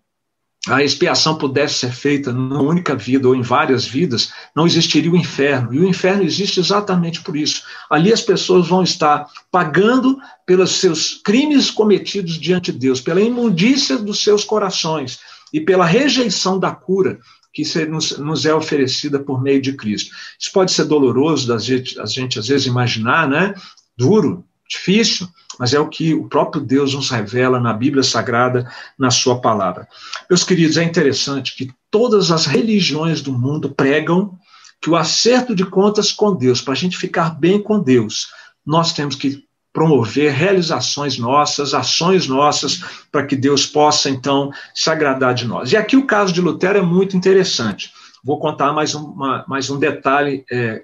[0.65, 5.17] a expiação pudesse ser feita numa única vida ou em várias vidas, não existiria o
[5.17, 5.73] inferno.
[5.73, 7.63] E o inferno existe exatamente por isso.
[7.89, 13.97] Ali as pessoas vão estar pagando pelos seus crimes cometidos diante de Deus, pela imundícia
[13.97, 15.19] dos seus corações
[15.51, 17.19] e pela rejeição da cura
[17.53, 20.15] que nos, é oferecida por meio de Cristo.
[20.39, 23.53] Isso pode ser doloroso da gente, a gente às vezes imaginar, né?
[23.97, 25.27] Duro, difícil,
[25.59, 29.85] mas é o que o próprio Deus nos revela na Bíblia Sagrada, na Sua palavra.
[30.29, 34.39] Meus queridos, é interessante que todas as religiões do mundo pregam
[34.81, 38.27] que o acerto de contas com Deus, para a gente ficar bem com Deus,
[38.65, 39.43] nós temos que
[39.73, 45.73] promover realizações nossas, ações nossas, para que Deus possa, então, se agradar de nós.
[45.73, 47.91] E aqui o caso de Lutero é muito interessante.
[48.23, 50.83] Vou contar mais, uma, mais um detalhe é,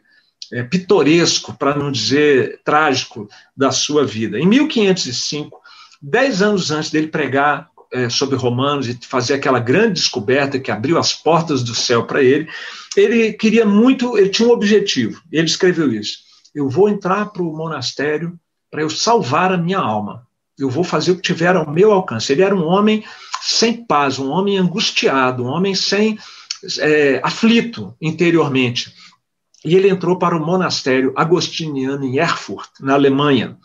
[0.51, 4.39] é, pitoresco, para não dizer trágico, da sua vida.
[4.39, 5.59] Em 1505,
[6.01, 10.97] dez anos antes dele pregar é, sobre Romanos e fazer aquela grande descoberta que abriu
[10.97, 12.47] as portas do céu para ele,
[12.95, 15.21] ele queria muito, ele tinha um objetivo.
[15.31, 16.19] Ele escreveu isso:
[16.53, 18.37] eu vou entrar para o monastério
[18.69, 20.25] para eu salvar a minha alma.
[20.57, 22.31] Eu vou fazer o que tiver ao meu alcance.
[22.31, 23.03] Ele era um homem
[23.41, 26.17] sem paz, um homem angustiado, um homem sem
[26.79, 28.93] é, aflito interiormente
[29.65, 33.57] e ele entrou para o monastério agostiniano em Erfurt, na Alemanha.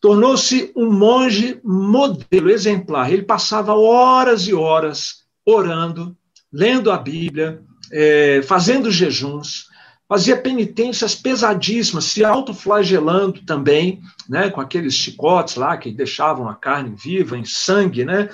[0.00, 3.10] Tornou-se um monge modelo, exemplar.
[3.10, 6.16] Ele passava horas e horas orando,
[6.52, 9.66] lendo a Bíblia, é, fazendo jejuns,
[10.08, 16.94] fazia penitências pesadíssimas, se autoflagelando também, né, com aqueles chicotes lá que deixavam a carne
[16.96, 18.28] viva, em sangue, né?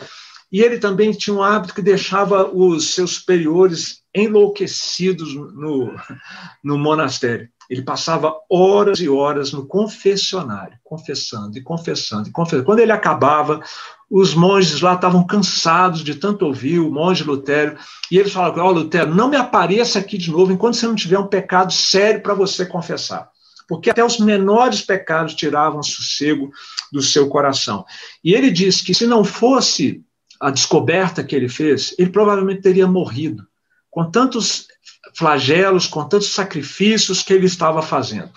[0.50, 5.94] E ele também tinha um hábito que deixava os seus superiores enlouquecidos no,
[6.62, 7.48] no monastério.
[7.70, 12.64] Ele passava horas e horas no confessionário, confessando e confessando e confessando.
[12.64, 13.62] Quando ele acabava,
[14.10, 17.78] os monges lá estavam cansados de tanto ouvir o monge Lutero,
[18.10, 20.96] e eles falavam: Ó, oh, Lutero, não me apareça aqui de novo enquanto você não
[20.96, 23.30] tiver um pecado sério para você confessar.
[23.68, 26.50] Porque até os menores pecados tiravam sossego
[26.92, 27.84] do seu coração.
[28.24, 30.04] E ele diz que se não fosse
[30.40, 33.46] a descoberta que ele fez, ele provavelmente teria morrido,
[33.90, 34.68] com tantos
[35.14, 38.30] flagelos, com tantos sacrifícios que ele estava fazendo.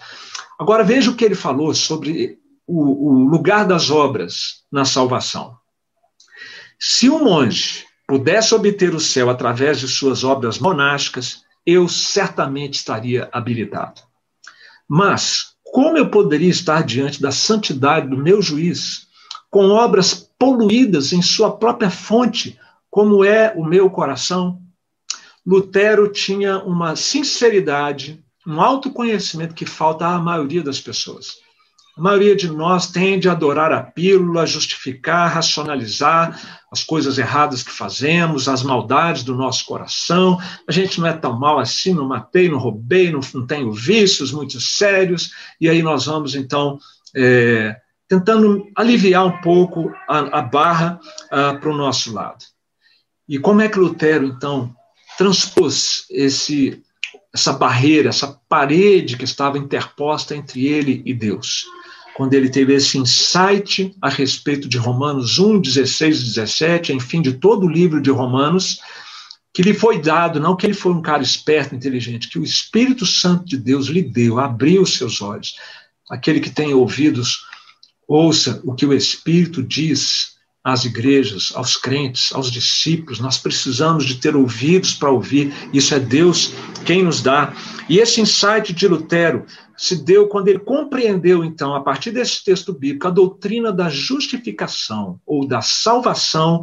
[0.60, 5.58] Agora veja o que ele falou sobre o, o lugar das obras na salvação.
[6.80, 13.30] Se um monge pudesse obter o céu através de suas obras monásticas, eu certamente estaria
[13.32, 14.02] habilitado.
[14.88, 19.08] Mas como eu poderia estar diante da santidade do meu juiz
[19.50, 24.60] com obras poluídas em sua própria fonte, como é o meu coração.
[25.46, 31.44] Lutero tinha uma sinceridade, um autoconhecimento que falta à maioria das pessoas.
[31.96, 37.70] A maioria de nós tende a adorar a pílula, justificar, racionalizar as coisas erradas que
[37.70, 40.40] fazemos, as maldades do nosso coração.
[40.68, 44.32] A gente não é tão mal assim, não matei, não roubei, não, não tenho vícios
[44.32, 45.32] muito sérios.
[45.62, 46.80] E aí nós vamos, então,
[47.16, 47.76] é,
[48.08, 52.44] tentando aliviar um pouco a, a barra uh, para o nosso lado.
[53.30, 54.76] E como é que Lutero, então,
[55.18, 56.82] transpôs esse,
[57.34, 61.66] essa barreira, essa parede que estava interposta entre ele e Deus.
[62.16, 67.34] Quando ele teve esse insight a respeito de Romanos 1, 16 e 17, enfim, de
[67.34, 68.80] todo o livro de Romanos,
[69.54, 73.06] que lhe foi dado, não que ele foi um cara esperto, inteligente, que o Espírito
[73.06, 75.56] Santo de Deus lhe deu, abriu os seus olhos.
[76.10, 77.46] Aquele que tem ouvidos,
[78.08, 80.33] ouça o que o Espírito diz
[80.64, 83.20] às igrejas, aos crentes, aos discípulos.
[83.20, 85.54] Nós precisamos de ter ouvidos para ouvir.
[85.74, 86.54] Isso é Deus
[86.86, 87.54] quem nos dá.
[87.90, 89.46] E esse insight de Lutero
[89.76, 95.20] se deu quando ele compreendeu, então, a partir desse texto bíblico, a doutrina da justificação
[95.26, 96.62] ou da salvação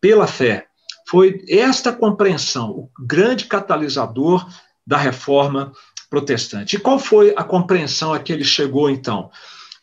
[0.00, 0.66] pela fé.
[1.06, 4.48] Foi esta compreensão o grande catalisador
[4.86, 5.72] da reforma
[6.08, 6.76] protestante.
[6.76, 9.30] E qual foi a compreensão a que ele chegou então?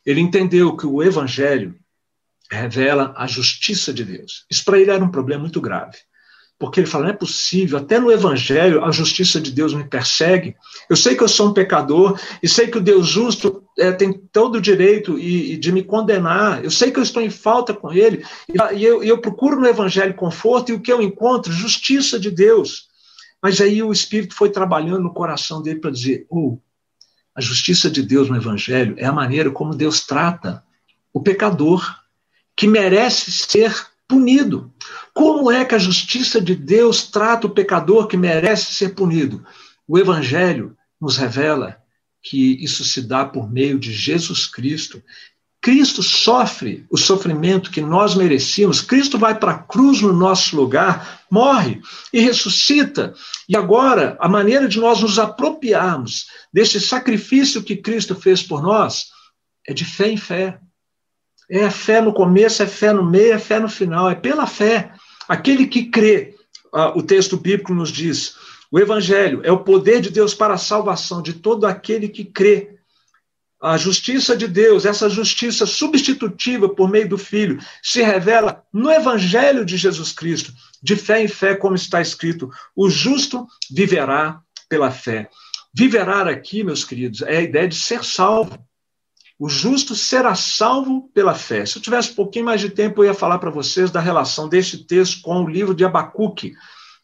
[0.03, 1.75] Ele entendeu que o evangelho
[2.51, 4.45] revela a justiça de Deus.
[4.49, 5.97] Isso para ele era um problema muito grave.
[6.59, 10.55] Porque ele fala: não é possível, até no Evangelho a justiça de Deus me persegue.
[10.89, 14.13] Eu sei que eu sou um pecador e sei que o Deus justo é, tem
[14.13, 16.63] todo o direito e, e, de me condenar.
[16.63, 19.67] Eu sei que eu estou em falta com ele e, e eu, eu procuro no
[19.67, 21.51] Evangelho conforto e o que eu encontro?
[21.51, 22.89] Justiça de Deus.
[23.41, 26.59] Mas aí o Espírito foi trabalhando no coração dele para dizer: oh,
[27.33, 30.63] a justiça de Deus no Evangelho é a maneira como Deus trata
[31.13, 32.00] o pecador,
[32.55, 33.73] que merece ser
[34.07, 34.71] punido.
[35.13, 39.45] Como é que a justiça de Deus trata o pecador que merece ser punido?
[39.87, 41.77] O Evangelho nos revela
[42.21, 45.01] que isso se dá por meio de Jesus Cristo.
[45.61, 48.81] Cristo sofre o sofrimento que nós merecíamos.
[48.81, 53.13] Cristo vai para a cruz no nosso lugar, morre e ressuscita.
[53.47, 59.07] E agora, a maneira de nós nos apropriarmos desse sacrifício que Cristo fez por nós
[59.67, 60.59] é de fé em fé.
[61.51, 64.93] É fé no começo, é fé no meio, é fé no final, é pela fé.
[65.27, 66.33] Aquele que crê,
[66.73, 68.35] uh, o texto bíblico nos diz,
[68.71, 72.77] o evangelho é o poder de Deus para a salvação de todo aquele que crê.
[73.61, 79.63] A justiça de Deus, essa justiça substitutiva por meio do Filho, se revela no Evangelho
[79.63, 85.29] de Jesus Cristo, de fé em fé, como está escrito: o justo viverá pela fé.
[85.73, 88.57] Viverá aqui, meus queridos, é a ideia de ser salvo.
[89.41, 91.65] O justo será salvo pela fé.
[91.65, 94.47] Se eu tivesse um pouquinho mais de tempo, eu ia falar para vocês da relação
[94.47, 96.53] deste texto com o livro de Abacuque.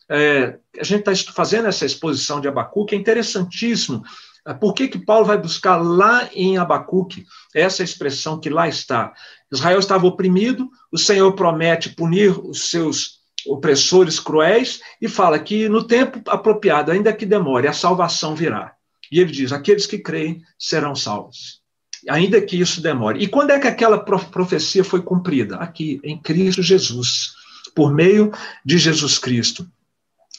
[0.08, 4.04] É, a gente está fazendo essa exposição de Abacuque, é interessantíssimo.
[4.46, 9.16] É, por que, que Paulo vai buscar lá em Abacuque essa expressão que lá está?
[9.52, 15.88] Israel estava oprimido, o Senhor promete punir os seus opressores cruéis e fala que no
[15.88, 18.76] tempo apropriado, ainda que demore, a salvação virá.
[19.12, 21.66] E ele diz: aqueles que creem serão salvos
[22.10, 23.24] ainda que isso demore.
[23.24, 25.58] E quando é que aquela profecia foi cumprida?
[25.58, 27.34] Aqui, em Cristo Jesus,
[27.76, 28.32] por meio
[28.66, 29.68] de Jesus Cristo.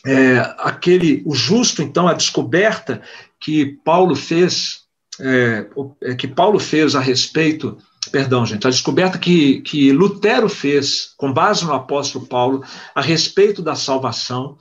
[0.07, 3.03] É, aquele, o justo, então, a descoberta
[3.41, 4.83] que Paulo fez,
[5.21, 5.67] é,
[6.03, 7.79] é, que Paulo fez a respeito,
[8.11, 13.61] perdão, gente, a descoberta que, que Lutero fez, com base no apóstolo Paulo, a respeito
[13.61, 14.57] da salvação,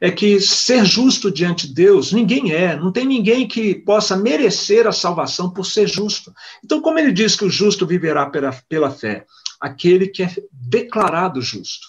[0.00, 4.86] é que ser justo diante de Deus, ninguém é, não tem ninguém que possa merecer
[4.86, 6.32] a salvação por ser justo.
[6.64, 9.26] Então, como ele diz que o justo viverá pela, pela fé?
[9.60, 11.88] Aquele que é declarado justo.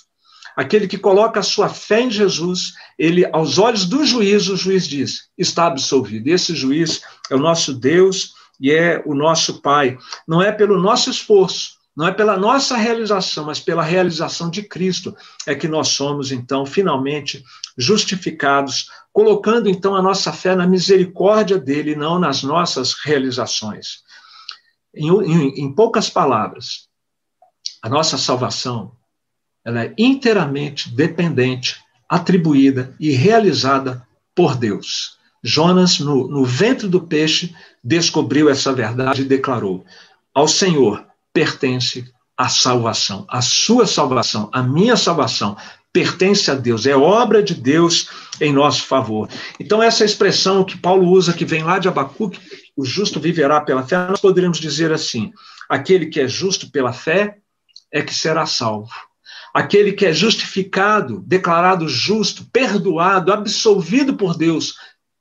[0.57, 4.85] Aquele que coloca a sua fé em Jesus, ele, aos olhos do juiz, o juiz
[4.85, 6.27] diz: está absolvido.
[6.27, 9.97] Esse juiz é o nosso Deus e é o nosso Pai.
[10.27, 15.15] Não é pelo nosso esforço, não é pela nossa realização, mas pela realização de Cristo
[15.45, 17.45] é que nós somos, então, finalmente
[17.77, 23.99] justificados, colocando, então, a nossa fé na misericórdia dele, não nas nossas realizações.
[24.95, 26.87] Em, em, em poucas palavras,
[27.83, 28.93] a nossa salvação
[29.63, 31.77] ela é inteiramente dependente,
[32.09, 35.19] atribuída e realizada por Deus.
[35.43, 39.85] Jonas, no, no ventre do peixe, descobriu essa verdade e declarou:
[40.33, 43.25] Ao Senhor pertence a salvação.
[43.29, 45.55] A sua salvação, a minha salvação,
[45.93, 49.29] pertence a Deus, é obra de Deus em nosso favor.
[49.59, 52.39] Então, essa expressão que Paulo usa, que vem lá de Abacuque,
[52.75, 55.31] o justo viverá pela fé, nós poderíamos dizer assim:
[55.69, 57.37] aquele que é justo pela fé
[57.91, 58.89] é que será salvo.
[59.53, 64.75] Aquele que é justificado, declarado justo, perdoado, absolvido por Deus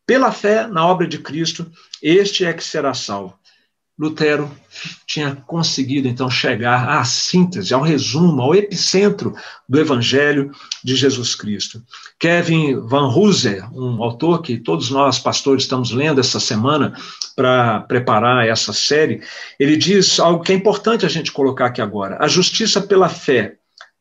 [0.06, 1.70] pela fé na obra de Cristo,
[2.02, 3.38] este é que será salvo.
[3.98, 4.50] Lutero
[5.06, 9.34] tinha conseguido então chegar à síntese, ao resumo, ao epicentro
[9.68, 10.50] do Evangelho
[10.82, 11.82] de Jesus Cristo.
[12.18, 16.94] Kevin Van Hooser, um autor que todos nós pastores estamos lendo essa semana
[17.36, 19.22] para preparar essa série,
[19.58, 22.18] ele diz algo que é importante a gente colocar aqui agora.
[22.20, 23.56] A justiça pela fé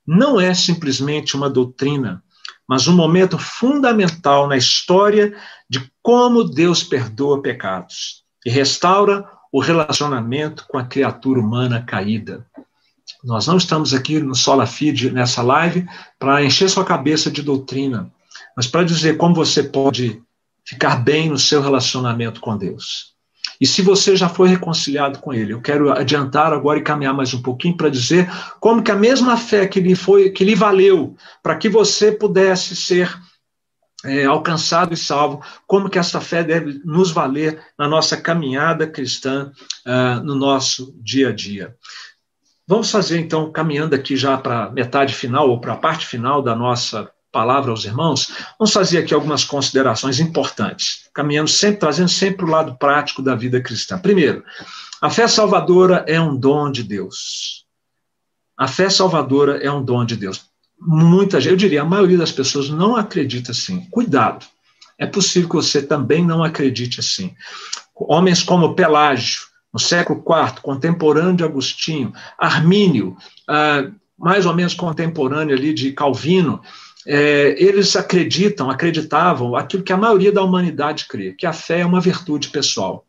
[0.05, 2.23] não é simplesmente uma doutrina,
[2.67, 5.35] mas um momento fundamental na história
[5.69, 12.45] de como Deus perdoa pecados e restaura o relacionamento com a criatura humana caída.
[13.23, 15.87] Nós não estamos aqui no Sola Fide, nessa live,
[16.17, 18.09] para encher sua cabeça de doutrina,
[18.55, 20.21] mas para dizer como você pode
[20.63, 23.13] ficar bem no seu relacionamento com Deus.
[23.59, 27.33] E se você já foi reconciliado com Ele, eu quero adiantar agora e caminhar mais
[27.33, 28.29] um pouquinho para dizer
[28.59, 32.75] como que a mesma fé que lhe foi, que lhe valeu, para que você pudesse
[32.75, 33.13] ser
[34.05, 39.51] é, alcançado e salvo, como que essa fé deve nos valer na nossa caminhada cristã,
[39.85, 41.75] uh, no nosso dia a dia.
[42.67, 46.41] Vamos fazer então, caminhando aqui já para a metade final, ou para a parte final
[46.41, 52.45] da nossa palavra aos irmãos, vamos fazer aqui algumas considerações importantes, caminhando sempre, trazendo sempre
[52.45, 53.99] o lado prático da vida cristã.
[53.99, 54.43] Primeiro,
[55.01, 57.65] a fé salvadora é um dom de Deus.
[58.57, 60.48] A fé salvadora é um dom de Deus.
[60.81, 63.81] Muita gente, eu diria, a maioria das pessoas não acredita assim.
[63.91, 64.45] Cuidado.
[64.97, 67.33] É possível que você também não acredite assim.
[67.95, 69.41] Homens como Pelágio,
[69.73, 73.15] no século IV, contemporâneo de Agostinho, Armínio,
[73.47, 76.61] ah, mais ou menos contemporâneo ali de Calvino,
[77.07, 81.85] é, eles acreditam, acreditavam aquilo que a maioria da humanidade crê, que a fé é
[81.85, 83.05] uma virtude pessoal.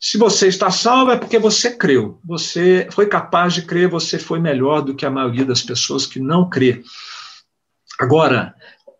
[0.00, 4.40] Se você está salvo é porque você creu, você foi capaz de crer, você foi
[4.40, 6.82] melhor do que a maioria das pessoas que não crê.
[7.98, 8.54] Agora,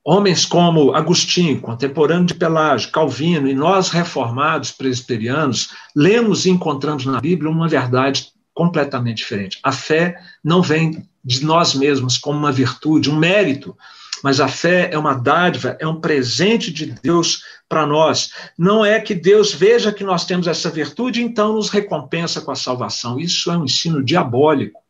[0.05, 7.18] homens como Agostinho, contemporâneo de Pelágio, Calvino e nós reformados presbiterianos, lemos e encontramos na
[7.18, 9.59] Bíblia uma verdade completamente diferente.
[9.62, 13.74] A fé não vem de nós mesmos como uma virtude, um mérito,
[14.23, 18.33] mas a fé é uma dádiva, é um presente de Deus para nós.
[18.59, 22.57] Não é que Deus veja que nós temos essa virtude então nos recompensa com a
[22.57, 23.18] salvação.
[23.18, 24.81] Isso é um ensino diabólico,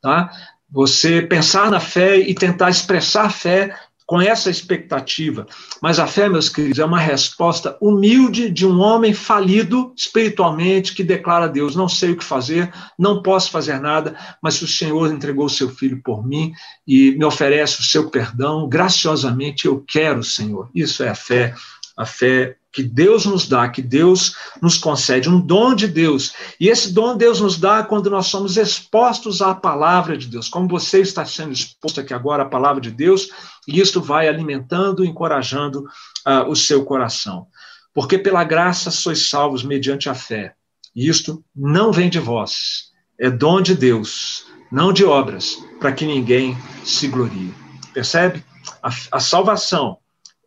[0.00, 0.30] tá?
[0.70, 3.76] Você pensar na fé e tentar expressar fé
[4.12, 5.46] com essa expectativa.
[5.80, 11.02] Mas a fé, meus queridos, é uma resposta humilde de um homem falido espiritualmente que
[11.02, 15.10] declara a Deus: não sei o que fazer, não posso fazer nada, mas o Senhor
[15.10, 16.52] entregou o seu filho por mim
[16.86, 20.68] e me oferece o seu perdão, graciosamente eu quero, Senhor.
[20.74, 21.54] Isso é a fé,
[21.96, 26.32] a fé que Deus nos dá, que Deus nos concede, um dom de Deus.
[26.58, 30.66] E esse dom Deus nos dá quando nós somos expostos à palavra de Deus, como
[30.66, 33.28] você está sendo exposto aqui agora à palavra de Deus,
[33.68, 35.84] e isto vai alimentando, encorajando
[36.26, 37.46] uh, o seu coração.
[37.94, 40.54] Porque pela graça sois salvos mediante a fé.
[40.96, 46.06] E isto não vem de vós, é dom de Deus, não de obras, para que
[46.06, 47.54] ninguém se glorie.
[47.92, 48.42] Percebe?
[48.82, 49.98] A, a salvação,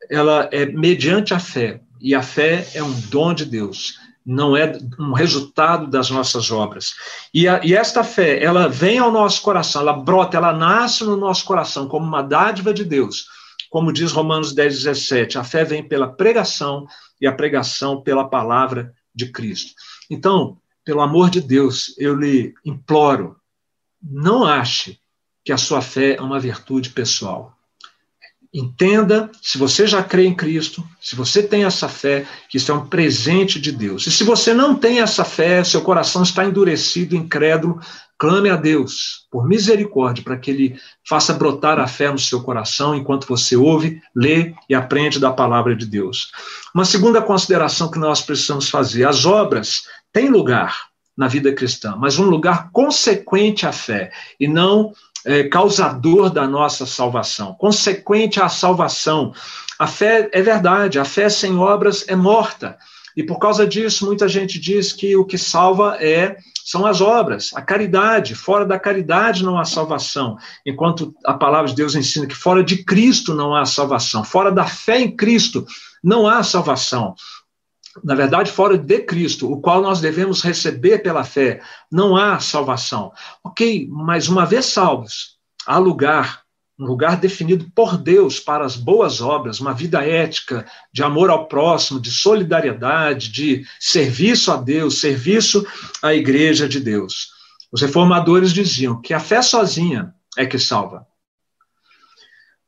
[0.10, 4.78] ela é mediante a fé, e a fé é um dom de Deus, não é
[5.00, 6.96] um resultado das nossas obras.
[7.34, 11.16] E, a, e, esta fé, ela vem ao nosso coração, ela brota, ela nasce no
[11.16, 13.28] nosso coração como uma dádiva de Deus.
[13.70, 16.88] Como diz Romanos 10, 17, a fé vem pela pregação
[17.22, 19.74] e a pregação pela palavra de Cristo.
[20.10, 23.36] Então, pelo amor de Deus, eu lhe imploro,
[24.02, 25.00] não ache
[25.44, 27.55] que a sua fé é uma virtude pessoal.
[28.58, 32.74] Entenda, se você já crê em Cristo, se você tem essa fé, que isso é
[32.74, 34.08] um presente de Deus.
[34.08, 37.82] E se você não tem essa fé, seu coração está endurecido, incrédulo,
[38.18, 42.96] clame a Deus por misericórdia, para que Ele faça brotar a fé no seu coração
[42.96, 46.32] enquanto você ouve, lê e aprende da palavra de Deus.
[46.74, 49.84] Uma segunda consideração que nós precisamos fazer: as obras
[50.14, 50.86] têm lugar
[51.18, 54.94] na vida cristã, mas um lugar consequente à fé, e não
[55.26, 59.34] é, causador da nossa salvação, consequente à salvação.
[59.78, 62.78] A fé é verdade, a fé sem obras é morta.
[63.18, 67.52] E por causa disso, muita gente diz que o que salva é são as obras,
[67.56, 68.36] a caridade.
[68.36, 72.84] Fora da caridade não há salvação, enquanto a palavra de Deus ensina que fora de
[72.84, 75.66] Cristo não há salvação, fora da fé em Cristo
[76.04, 77.16] não há salvação
[78.04, 83.12] na verdade, fora de Cristo, o qual nós devemos receber pela fé, não há salvação.
[83.44, 86.44] Ok, mas uma vez salvos, há lugar,
[86.78, 91.48] um lugar definido por Deus para as boas obras, uma vida ética, de amor ao
[91.48, 95.66] próximo, de solidariedade, de serviço a Deus, serviço
[96.02, 97.30] à igreja de Deus.
[97.72, 101.08] Os reformadores diziam que a fé sozinha é que salva.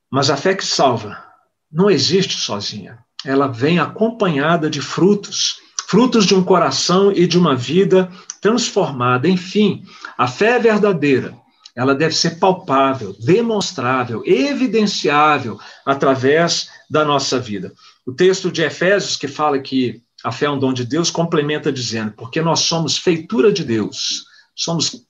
[0.09, 1.21] Mas a fé que salva
[1.69, 5.57] não existe sozinha ela vem acompanhada de frutos,
[5.87, 8.11] frutos de um coração e de uma vida
[8.41, 9.27] transformada.
[9.27, 9.83] Enfim,
[10.17, 11.35] a fé é verdadeira,
[11.75, 17.73] ela deve ser palpável, demonstrável, evidenciável através da nossa vida.
[18.05, 21.71] O texto de Efésios, que fala que a fé é um dom de Deus, complementa
[21.71, 25.05] dizendo: porque nós somos feitura de Deus, somos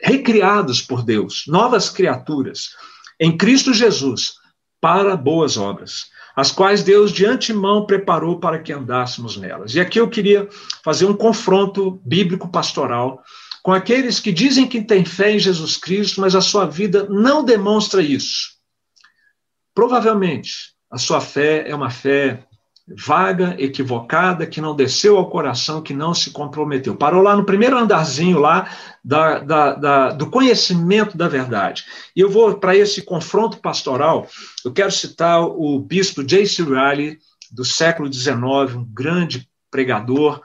[0.00, 2.70] recriados por Deus, novas criaturas,
[3.18, 4.34] em Cristo Jesus,
[4.80, 9.74] para boas obras, as quais Deus de antemão preparou para que andássemos nelas.
[9.74, 10.48] E aqui eu queria
[10.84, 13.22] fazer um confronto bíblico pastoral
[13.62, 17.44] com aqueles que dizem que têm fé em Jesus Cristo, mas a sua vida não
[17.44, 18.52] demonstra isso.
[19.74, 22.44] Provavelmente a sua fé é uma fé
[22.88, 26.96] vaga, equivocada, que não desceu ao coração, que não se comprometeu.
[26.96, 28.68] Parou lá no primeiro andarzinho lá
[29.04, 31.84] da, da, da, do conhecimento da verdade.
[32.14, 34.26] E eu vou para esse confronto pastoral,
[34.64, 36.62] eu quero citar o bispo J.C.
[36.62, 37.18] Riley,
[37.50, 40.40] do século XIX, um grande pregador,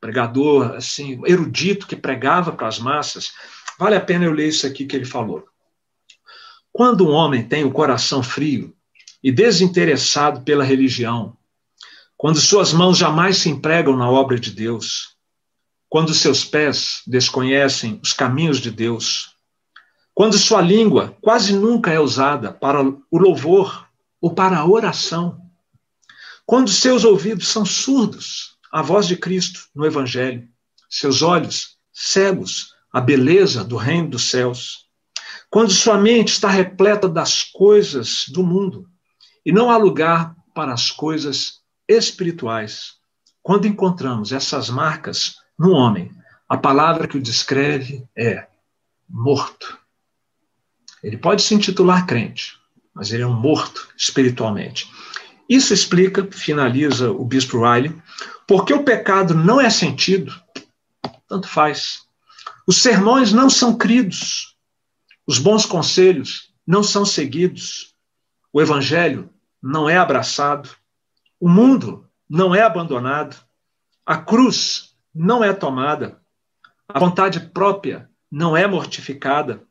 [0.00, 3.32] pregador assim erudito que pregava para as massas.
[3.78, 5.44] Vale a pena eu ler isso aqui que ele falou.
[6.72, 8.74] Quando um homem tem o coração frio
[9.22, 11.36] e desinteressado pela religião,
[12.18, 15.16] quando suas mãos jamais se empregam na obra de Deus,
[15.88, 19.36] quando seus pés desconhecem os caminhos de Deus,
[20.12, 23.88] quando sua língua quase nunca é usada para o louvor
[24.20, 25.40] ou para a oração,
[26.44, 30.48] quando seus ouvidos são surdos à voz de Cristo no Evangelho,
[30.90, 34.86] seus olhos cegos à beleza do reino dos céus,
[35.48, 38.88] quando sua mente está repleta das coisas do mundo
[39.46, 41.57] e não há lugar para as coisas
[41.88, 42.96] espirituais.
[43.42, 46.14] Quando encontramos essas marcas no homem,
[46.48, 48.46] a palavra que o descreve é
[49.08, 49.78] morto.
[51.02, 52.58] Ele pode se intitular crente,
[52.94, 54.90] mas ele é um morto espiritualmente.
[55.48, 57.94] Isso explica, finaliza o bispo Riley,
[58.46, 60.34] porque o pecado não é sentido,
[61.26, 62.00] tanto faz.
[62.66, 64.56] Os sermões não são cridos,
[65.26, 67.94] os bons conselhos não são seguidos,
[68.52, 69.30] o evangelho
[69.62, 70.68] não é abraçado,
[71.40, 73.36] o mundo não é abandonado,
[74.04, 76.20] a cruz não é tomada,
[76.88, 79.62] a vontade própria não é mortificada,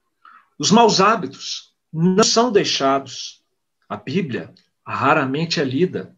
[0.57, 3.43] os maus hábitos não são deixados,
[3.87, 4.53] a Bíblia
[4.85, 6.15] raramente é lida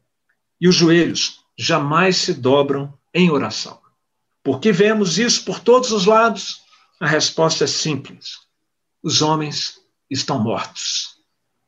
[0.60, 3.80] e os joelhos jamais se dobram em oração.
[4.44, 6.62] Porque vemos isso por todos os lados?
[7.00, 8.40] A resposta é simples:
[9.02, 9.80] os homens
[10.10, 11.18] estão mortos.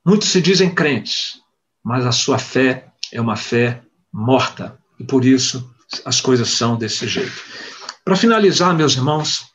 [0.05, 1.41] Muitos se dizem crentes,
[1.83, 3.81] mas a sua fé é uma fé
[4.11, 4.77] morta.
[4.99, 5.69] E por isso
[6.05, 7.33] as coisas são desse jeito.
[8.03, 9.45] Para finalizar, meus irmãos,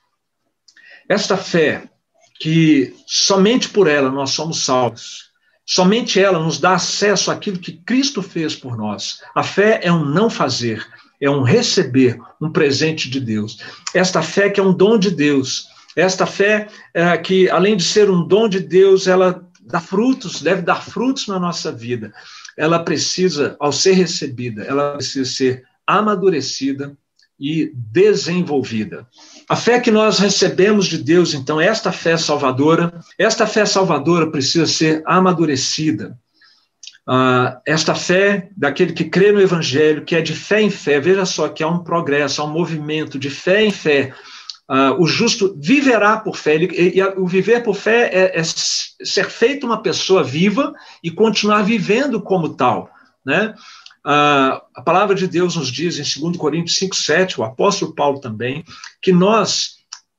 [1.08, 1.88] esta fé
[2.38, 5.30] que somente por ela nós somos salvos,
[5.64, 9.20] somente ela nos dá acesso àquilo que Cristo fez por nós.
[9.34, 10.86] A fé é um não fazer,
[11.20, 13.58] é um receber um presente de Deus.
[13.94, 18.10] Esta fé que é um dom de Deus, esta fé é, que, além de ser
[18.10, 22.12] um dom de Deus, ela dá frutos, deve dar frutos na nossa vida
[22.56, 26.96] ela precisa, ao ser recebida, ela precisa ser amadurecida
[27.38, 29.06] e desenvolvida.
[29.48, 34.66] A fé que nós recebemos de Deus, então, esta fé salvadora, esta fé salvadora precisa
[34.66, 36.18] ser amadurecida.
[37.08, 41.24] Uh, esta fé daquele que crê no Evangelho, que é de fé em fé, veja
[41.24, 44.12] só que há um progresso, há um movimento de fé em fé,
[44.68, 46.54] Uh, o justo viverá por fé.
[46.54, 51.10] Ele, e, e, o viver por fé é, é, ser feito uma pessoa viva e
[51.10, 52.90] continuar vivendo como tal.
[53.24, 53.54] Né?
[54.04, 58.20] Uh, a palavra de Deus nos diz em 2 Coríntios 5, 7, o apóstolo Paulo
[58.20, 58.64] também,
[59.00, 59.76] que nós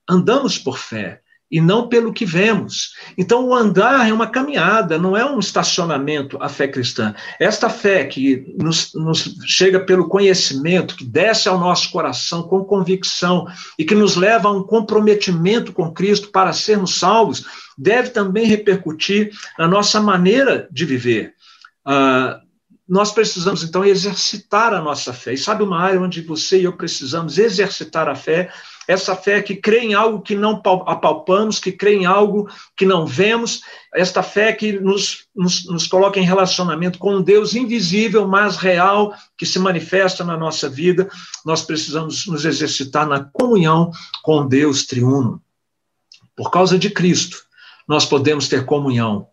[0.09, 2.93] andamos por fé e não pelo que vemos.
[3.17, 7.15] Então, o andar é uma caminhada, não é um estacionamento a fé cristã.
[7.39, 13.47] Esta fé que nos, nos, chega pelo conhecimento, que desce ao nosso coração com convicção
[13.79, 17.45] e que nos leva a um comprometimento com Cristo para sermos salvos,
[17.77, 21.33] deve também repercutir na nossa maneira de viver.
[21.87, 22.45] Uh,
[22.87, 25.33] nós precisamos, então, exercitar a nossa fé.
[25.33, 28.49] E sabe uma área onde você e eu precisamos exercitar a fé?
[28.87, 33.05] Essa fé que crê em algo que não apalpamos, que crê em algo que não
[33.05, 33.61] vemos,
[33.93, 39.13] esta fé que nos, nos, nos coloca em relacionamento com um Deus invisível, mas real,
[39.37, 41.09] que se manifesta na nossa vida,
[41.45, 43.91] nós precisamos nos exercitar na comunhão
[44.23, 45.41] com Deus triuno.
[46.35, 47.37] Por causa de Cristo,
[47.87, 49.27] nós podemos ter comunhão.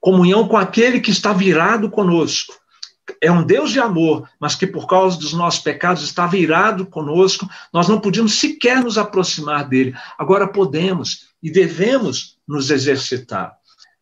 [0.00, 2.59] Comunhão com aquele que está virado conosco,
[3.20, 7.48] é um Deus de amor, mas que por causa dos nossos pecados está virado conosco,
[7.72, 9.94] nós não podíamos sequer nos aproximar dele.
[10.18, 13.54] Agora podemos e devemos nos exercitar.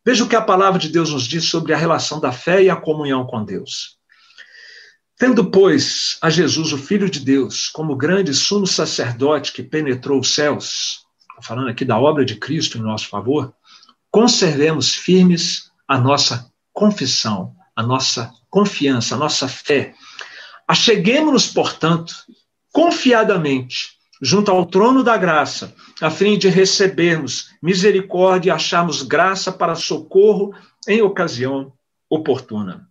[0.05, 2.71] Veja o que a palavra de Deus nos diz sobre a relação da fé e
[2.71, 3.99] a comunhão com Deus.
[5.19, 10.33] Tendo, pois, a Jesus, o Filho de Deus, como grande sumo sacerdote que penetrou os
[10.33, 11.01] céus,
[11.43, 13.53] falando aqui da obra de Cristo em nosso favor,
[14.11, 19.95] conservemos firmes a nossa confissão, a nossa confiança, a nossa fé.
[20.67, 22.13] Acheguemos-nos, portanto,
[22.73, 29.77] confiadamente junto ao trono da graça, a fim de recebermos misericórdia e acharmos graça para
[29.77, 30.53] socorro
[30.89, 31.73] em ocasião
[32.11, 32.89] oportuna.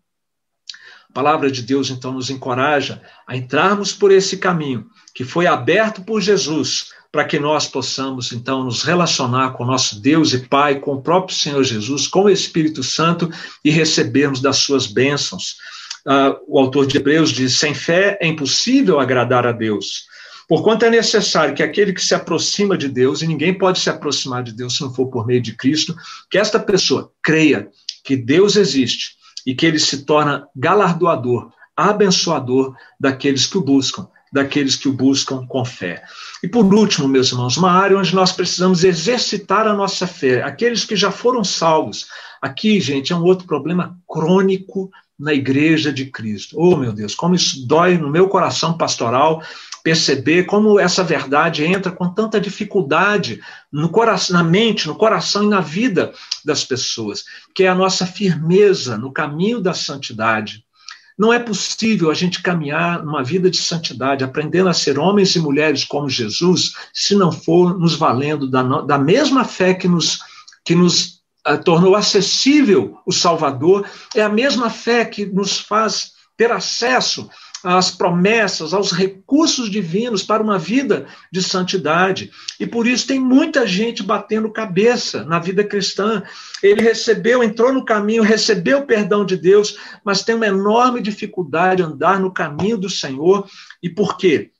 [1.17, 6.21] Palavra de Deus, então, nos encoraja a entrarmos por esse caminho que foi aberto por
[6.21, 11.01] Jesus, para que nós possamos, então, nos relacionar com nosso Deus e Pai, com o
[11.01, 13.31] próprio Senhor Jesus, com o Espírito Santo
[13.65, 15.55] e recebermos das suas bênçãos.
[16.05, 20.03] Uh, o autor de Hebreus diz: sem fé é impossível agradar a Deus.
[20.47, 24.43] Porquanto é necessário que aquele que se aproxima de Deus, e ninguém pode se aproximar
[24.43, 25.95] de Deus se não for por meio de Cristo,
[26.29, 27.69] que esta pessoa creia
[28.03, 29.16] que Deus existe
[29.47, 35.47] e que ele se torna galardoador, abençoador daqueles que o buscam, daqueles que o buscam
[35.47, 36.03] com fé.
[36.43, 40.83] E por último, meus irmãos, uma área onde nós precisamos exercitar a nossa fé, aqueles
[40.83, 42.07] que já foram salvos.
[42.41, 46.55] Aqui, gente, é um outro problema crônico na igreja de Cristo.
[46.59, 49.41] Oh, meu Deus, como isso dói no meu coração pastoral
[49.83, 53.41] perceber como essa verdade entra com tanta dificuldade
[53.71, 56.13] no coração, na mente, no coração e na vida
[56.43, 57.23] das pessoas,
[57.55, 60.65] que é a nossa firmeza no caminho da santidade.
[61.17, 65.39] Não é possível a gente caminhar numa vida de santidade, aprendendo a ser homens e
[65.39, 70.19] mulheres como Jesus, se não for nos valendo da, da mesma fé que nos,
[70.65, 71.16] que nos
[71.63, 77.29] tornou acessível o Salvador, é a mesma fé que nos faz ter acesso
[77.63, 82.31] às promessas, aos recursos divinos para uma vida de santidade.
[82.59, 86.23] E por isso tem muita gente batendo cabeça na vida cristã.
[86.61, 91.77] Ele recebeu, entrou no caminho, recebeu o perdão de Deus, mas tem uma enorme dificuldade
[91.77, 93.47] de andar no caminho do Senhor.
[93.81, 94.51] E por quê?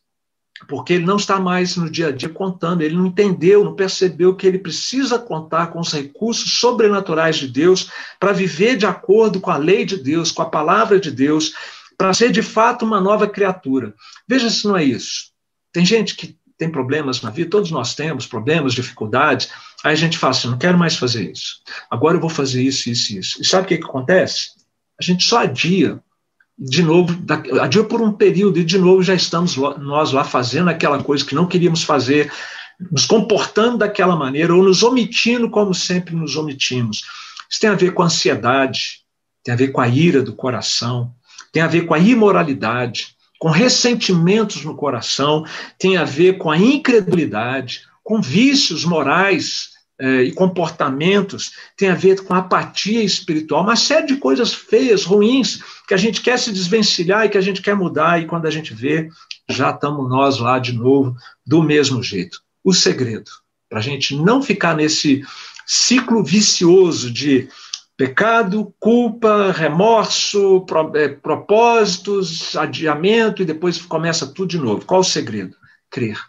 [0.67, 4.35] Porque ele não está mais no dia a dia contando, ele não entendeu, não percebeu
[4.35, 9.51] que ele precisa contar com os recursos sobrenaturais de Deus para viver de acordo com
[9.51, 11.53] a lei de Deus, com a palavra de Deus,
[11.97, 13.93] para ser de fato uma nova criatura.
[14.27, 15.31] Veja se não é isso.
[15.71, 19.49] Tem gente que tem problemas na vida, todos nós temos problemas, dificuldades.
[19.83, 21.61] Aí a gente fala assim: não quero mais fazer isso.
[21.89, 23.41] Agora eu vou fazer isso, isso e isso.
[23.41, 24.51] E sabe o que, que acontece?
[24.99, 25.99] A gente só adia.
[26.57, 27.15] De novo,
[27.61, 31.35] adia por um período e de novo já estamos nós lá fazendo aquela coisa que
[31.35, 32.31] não queríamos fazer,
[32.91, 37.03] nos comportando daquela maneira ou nos omitindo como sempre nos omitimos.
[37.49, 39.01] Isso tem a ver com ansiedade,
[39.43, 41.13] tem a ver com a ira do coração,
[41.51, 45.45] tem a ver com a imoralidade, com ressentimentos no coração,
[45.77, 52.23] tem a ver com a incredulidade, com vícios morais eh, e comportamentos, tem a ver
[52.23, 57.25] com apatia espiritual, uma série de coisas feias, ruins, que a gente quer se desvencilhar
[57.25, 59.09] e que a gente quer mudar, e quando a gente vê,
[59.49, 62.41] já estamos nós lá de novo, do mesmo jeito.
[62.63, 63.31] O segredo,
[63.69, 65.23] para a gente não ficar nesse
[65.65, 67.49] ciclo vicioso de
[67.97, 74.85] Pecado, culpa, remorso, pro, é, propósitos, adiamento e depois começa tudo de novo.
[74.85, 75.57] Qual o segredo?
[75.89, 76.19] Crer.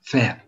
[0.00, 0.44] Fé.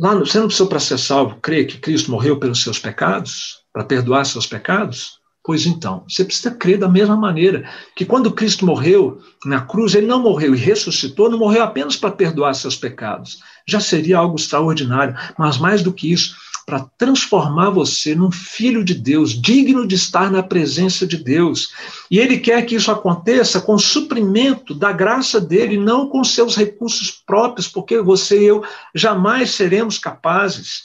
[0.00, 3.58] Lá no, você não precisa, para ser salvo, crer que Cristo morreu pelos seus pecados,
[3.70, 5.20] para perdoar seus pecados?
[5.44, 10.06] Pois então, você precisa crer da mesma maneira que quando Cristo morreu na cruz, ele
[10.06, 13.40] não morreu e ressuscitou, não morreu apenas para perdoar seus pecados.
[13.68, 16.34] Já seria algo extraordinário, mas mais do que isso,
[16.70, 21.72] para transformar você num filho de Deus, digno de estar na presença de Deus.
[22.08, 27.10] E Ele quer que isso aconteça com suprimento da graça dele, não com seus recursos
[27.10, 28.62] próprios, porque você e eu
[28.94, 30.84] jamais seremos capazes.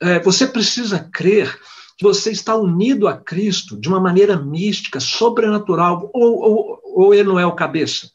[0.00, 1.60] É, você precisa crer
[1.98, 7.28] que você está unido a Cristo de uma maneira mística, sobrenatural, ou, ou, ou ele
[7.28, 8.08] não é o cabeça?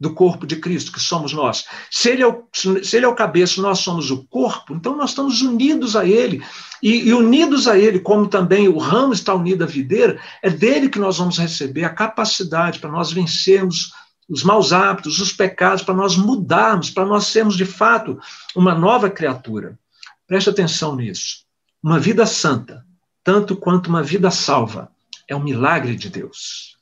[0.00, 1.66] Do corpo de Cristo, que somos nós.
[1.90, 5.10] Se ele, é o, se ele é o cabeça, nós somos o corpo, então nós
[5.10, 6.42] estamos unidos a ele.
[6.82, 10.88] E, e, unidos a ele, como também o ramo está unido à videira, é dele
[10.88, 13.92] que nós vamos receber a capacidade para nós vencermos
[14.26, 18.18] os maus hábitos, os pecados, para nós mudarmos, para nós sermos de fato
[18.54, 19.78] uma nova criatura.
[20.26, 21.44] Preste atenção nisso.
[21.82, 22.86] Uma vida santa,
[23.24, 24.90] tanto quanto uma vida salva,
[25.28, 26.76] é um milagre de Deus.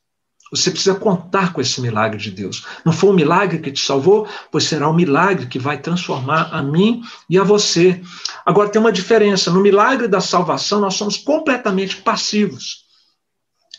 [0.50, 2.66] Você precisa contar com esse milagre de Deus.
[2.84, 6.62] Não foi um milagre que te salvou, pois será um milagre que vai transformar a
[6.62, 8.00] mim e a você.
[8.46, 9.50] Agora tem uma diferença.
[9.50, 12.86] No milagre da salvação, nós somos completamente passivos.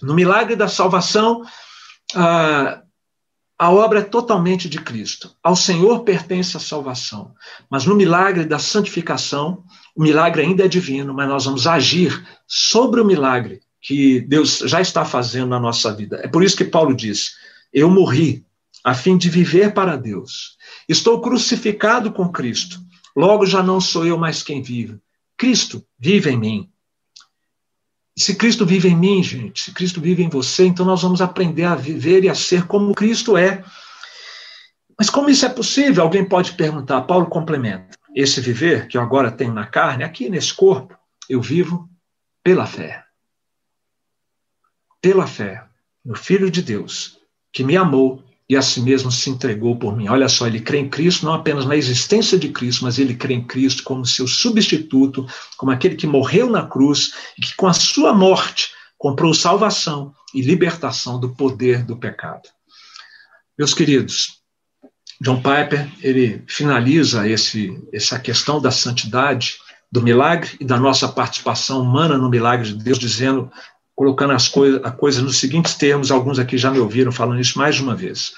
[0.02, 1.44] No milagre da salvação,
[2.16, 2.82] a,
[3.58, 5.36] a obra é totalmente de Cristo.
[5.44, 7.34] Ao Senhor pertence a salvação.
[7.70, 9.64] Mas no milagre da santificação,
[9.96, 14.82] o milagre ainda é divino, mas nós vamos agir sobre o milagre que Deus já
[14.82, 16.20] está fazendo na nossa vida.
[16.24, 17.36] É por isso que Paulo diz:
[17.74, 18.46] Eu morri
[18.84, 20.58] a fim de viver para Deus.
[20.88, 22.80] Estou crucificado com Cristo.
[23.16, 25.00] Logo já não sou eu mais quem vive.
[25.38, 26.70] Cristo vive em mim.
[28.18, 31.64] Se Cristo vive em mim, gente, se Cristo vive em você, então nós vamos aprender
[31.64, 33.64] a viver e a ser como Cristo é.
[34.98, 36.04] Mas como isso é possível?
[36.04, 37.02] Alguém pode perguntar.
[37.04, 37.98] Paulo complementa.
[38.14, 40.98] Esse viver que eu agora tenho na carne, aqui nesse corpo,
[41.30, 41.90] eu vivo
[42.44, 43.09] pela fé.
[45.02, 45.64] Pela fé
[46.04, 47.18] no Filho de Deus,
[47.52, 50.08] que me amou e a si mesmo se entregou por mim.
[50.08, 53.36] Olha só, ele crê em Cristo não apenas na existência de Cristo, mas ele crê
[53.36, 57.74] em Cristo como seu substituto, como aquele que morreu na cruz e que com a
[57.74, 62.50] sua morte comprou salvação e libertação do poder do pecado.
[63.58, 64.40] Meus queridos,
[65.22, 69.58] John Piper, ele finaliza esse, essa questão da santidade,
[69.92, 73.52] do milagre e da nossa participação humana no milagre de Deus, dizendo
[74.00, 77.58] colocando as coisas, a coisa nos seguintes termos, alguns aqui já me ouviram falando isso
[77.58, 78.32] mais de uma vez.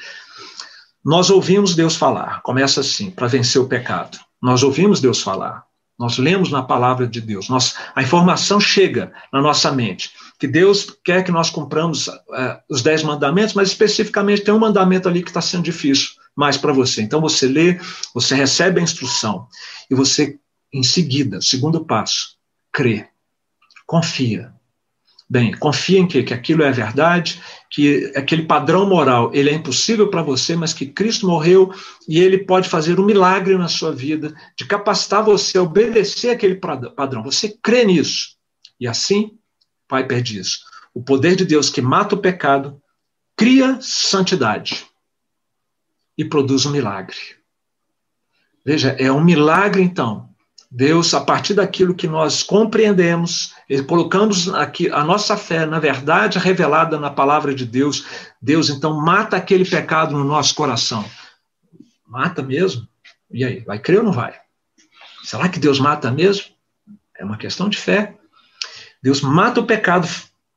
[1.05, 4.17] Nós ouvimos Deus falar, começa assim, para vencer o pecado.
[4.41, 5.63] Nós ouvimos Deus falar,
[5.99, 10.09] nós lemos na palavra de Deus, nós, a informação chega na nossa mente,
[10.39, 15.07] que Deus quer que nós cumpramos uh, os dez mandamentos, mas especificamente tem um mandamento
[15.07, 17.03] ali que está sendo difícil mais para você.
[17.03, 17.79] Então você lê,
[18.15, 19.47] você recebe a instrução,
[19.91, 20.39] e você,
[20.73, 22.35] em seguida, segundo passo,
[22.71, 23.07] crê,
[23.85, 24.51] confia,
[25.31, 26.23] Bem, confia em quê?
[26.23, 30.85] Que aquilo é verdade, que aquele padrão moral ele é impossível para você, mas que
[30.85, 31.73] Cristo morreu
[32.05, 36.55] e ele pode fazer um milagre na sua vida de capacitar você a obedecer aquele
[36.55, 37.23] padrão.
[37.23, 38.35] Você crê nisso.
[38.77, 39.37] E assim,
[39.87, 42.81] Pai diz, o poder de Deus que mata o pecado
[43.37, 44.85] cria santidade
[46.17, 47.15] e produz um milagre.
[48.65, 50.29] Veja, é um milagre então
[50.73, 53.53] Deus, a partir daquilo que nós compreendemos,
[53.85, 58.05] colocamos aqui a nossa fé na verdade revelada na palavra de Deus,
[58.41, 61.03] Deus então mata aquele pecado no nosso coração.
[62.07, 62.87] Mata mesmo?
[63.29, 64.33] E aí, vai crer ou não vai?
[65.25, 66.45] Será que Deus mata mesmo?
[67.17, 68.15] É uma questão de fé.
[69.03, 70.07] Deus mata o pecado,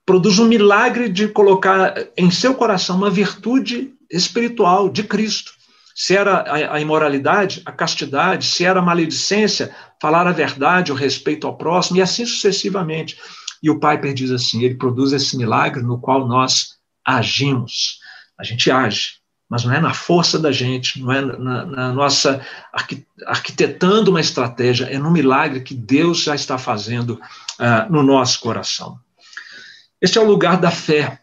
[0.07, 5.64] produz um milagre de colocar em seu coração uma virtude espiritual de Cristo
[5.95, 9.73] se era a, imoralidade, a castidade, se era a maledicência,
[10.03, 13.17] falar a verdade, o respeito ao próximo, e assim sucessivamente.
[13.63, 16.75] E o Piper diz assim: ele produz esse milagre no qual nós
[17.07, 18.01] agimos.
[18.37, 19.13] A gente age,
[19.49, 22.45] mas não é na força da gente, não é na, na nossa
[23.25, 28.99] arquitetando uma estratégia, é no milagre que Deus já está fazendo uh, no nosso coração.
[30.01, 31.21] Este é o lugar da fé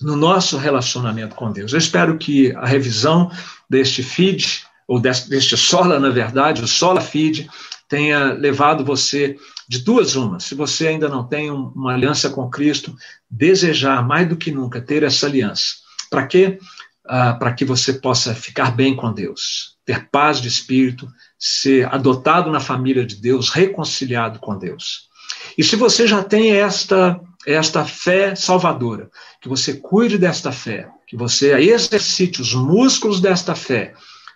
[0.00, 1.72] no nosso relacionamento com Deus.
[1.72, 3.30] Eu espero que a revisão
[3.68, 7.48] deste feed, ou deste, Sola, na verdade, o Sola Feed,
[7.88, 9.36] tenha levado você
[9.68, 10.44] de duas umas.
[10.44, 12.96] Se você ainda não tem uma aliança com Cristo,
[13.30, 15.76] desejar mais do que nunca ter essa aliança.
[16.10, 16.58] Para quê?
[17.06, 21.08] Ah, Para que você possa ficar bem com Deus, ter paz de espírito,
[21.38, 25.08] ser adotado na família de Deus, reconciliado com Deus.
[25.56, 29.10] E se você já tem esta esta fé salvadora,
[29.40, 33.94] que você cuide desta fé, que você exercite os músculos desta fé,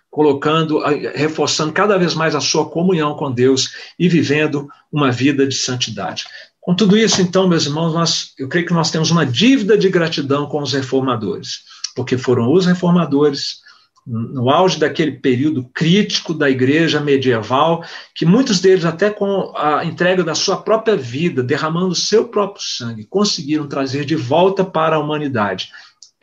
[0.09, 0.79] colocando,
[1.15, 6.25] reforçando cada vez mais a sua comunhão com Deus e vivendo uma vida de santidade.
[6.59, 9.87] Com tudo isso, então, meus irmãos, nós, eu creio que nós temos uma dívida de
[9.89, 11.61] gratidão com os reformadores,
[11.95, 13.61] porque foram os reformadores
[14.05, 20.23] no auge daquele período crítico da igreja medieval, que muitos deles, até com a entrega
[20.23, 25.69] da sua própria vida, derramando seu próprio sangue, conseguiram trazer de volta para a humanidade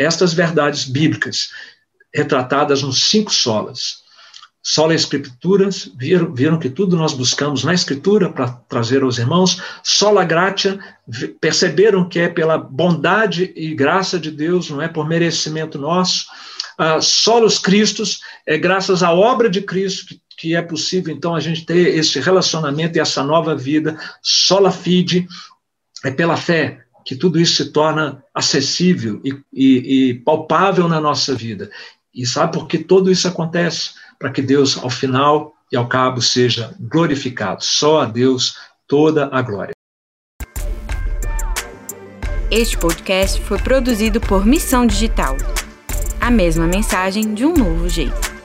[0.01, 1.51] estas verdades bíblicas,
[2.15, 4.01] retratadas nos cinco solas.
[4.63, 9.63] Sola Escrituras, viram, viram que tudo nós buscamos na Escritura para trazer aos irmãos.
[9.83, 10.79] Sola Gratia,
[11.41, 16.27] perceberam que é pela bondade e graça de Deus, não é por merecimento nosso
[16.79, 21.41] uh, solos Cristos, é graças à obra de Cristo que, que, é possível, então, a
[21.41, 25.27] gente ter esse relacionamento e essa nova vida, sola fide,
[26.05, 31.35] é pela fé que tudo isso se torna acessível e, e, e palpável na nossa
[31.35, 31.69] vida.
[32.15, 33.95] E sabe por que tudo isso acontece?
[34.17, 37.65] Para que Deus, ao final e ao cabo, seja glorificado.
[37.65, 38.57] Só a Deus
[38.87, 39.73] toda a glória.
[42.49, 45.37] Este podcast foi produzido por Missão Digital
[46.21, 48.40] a mesma mensagem de um novo jeito.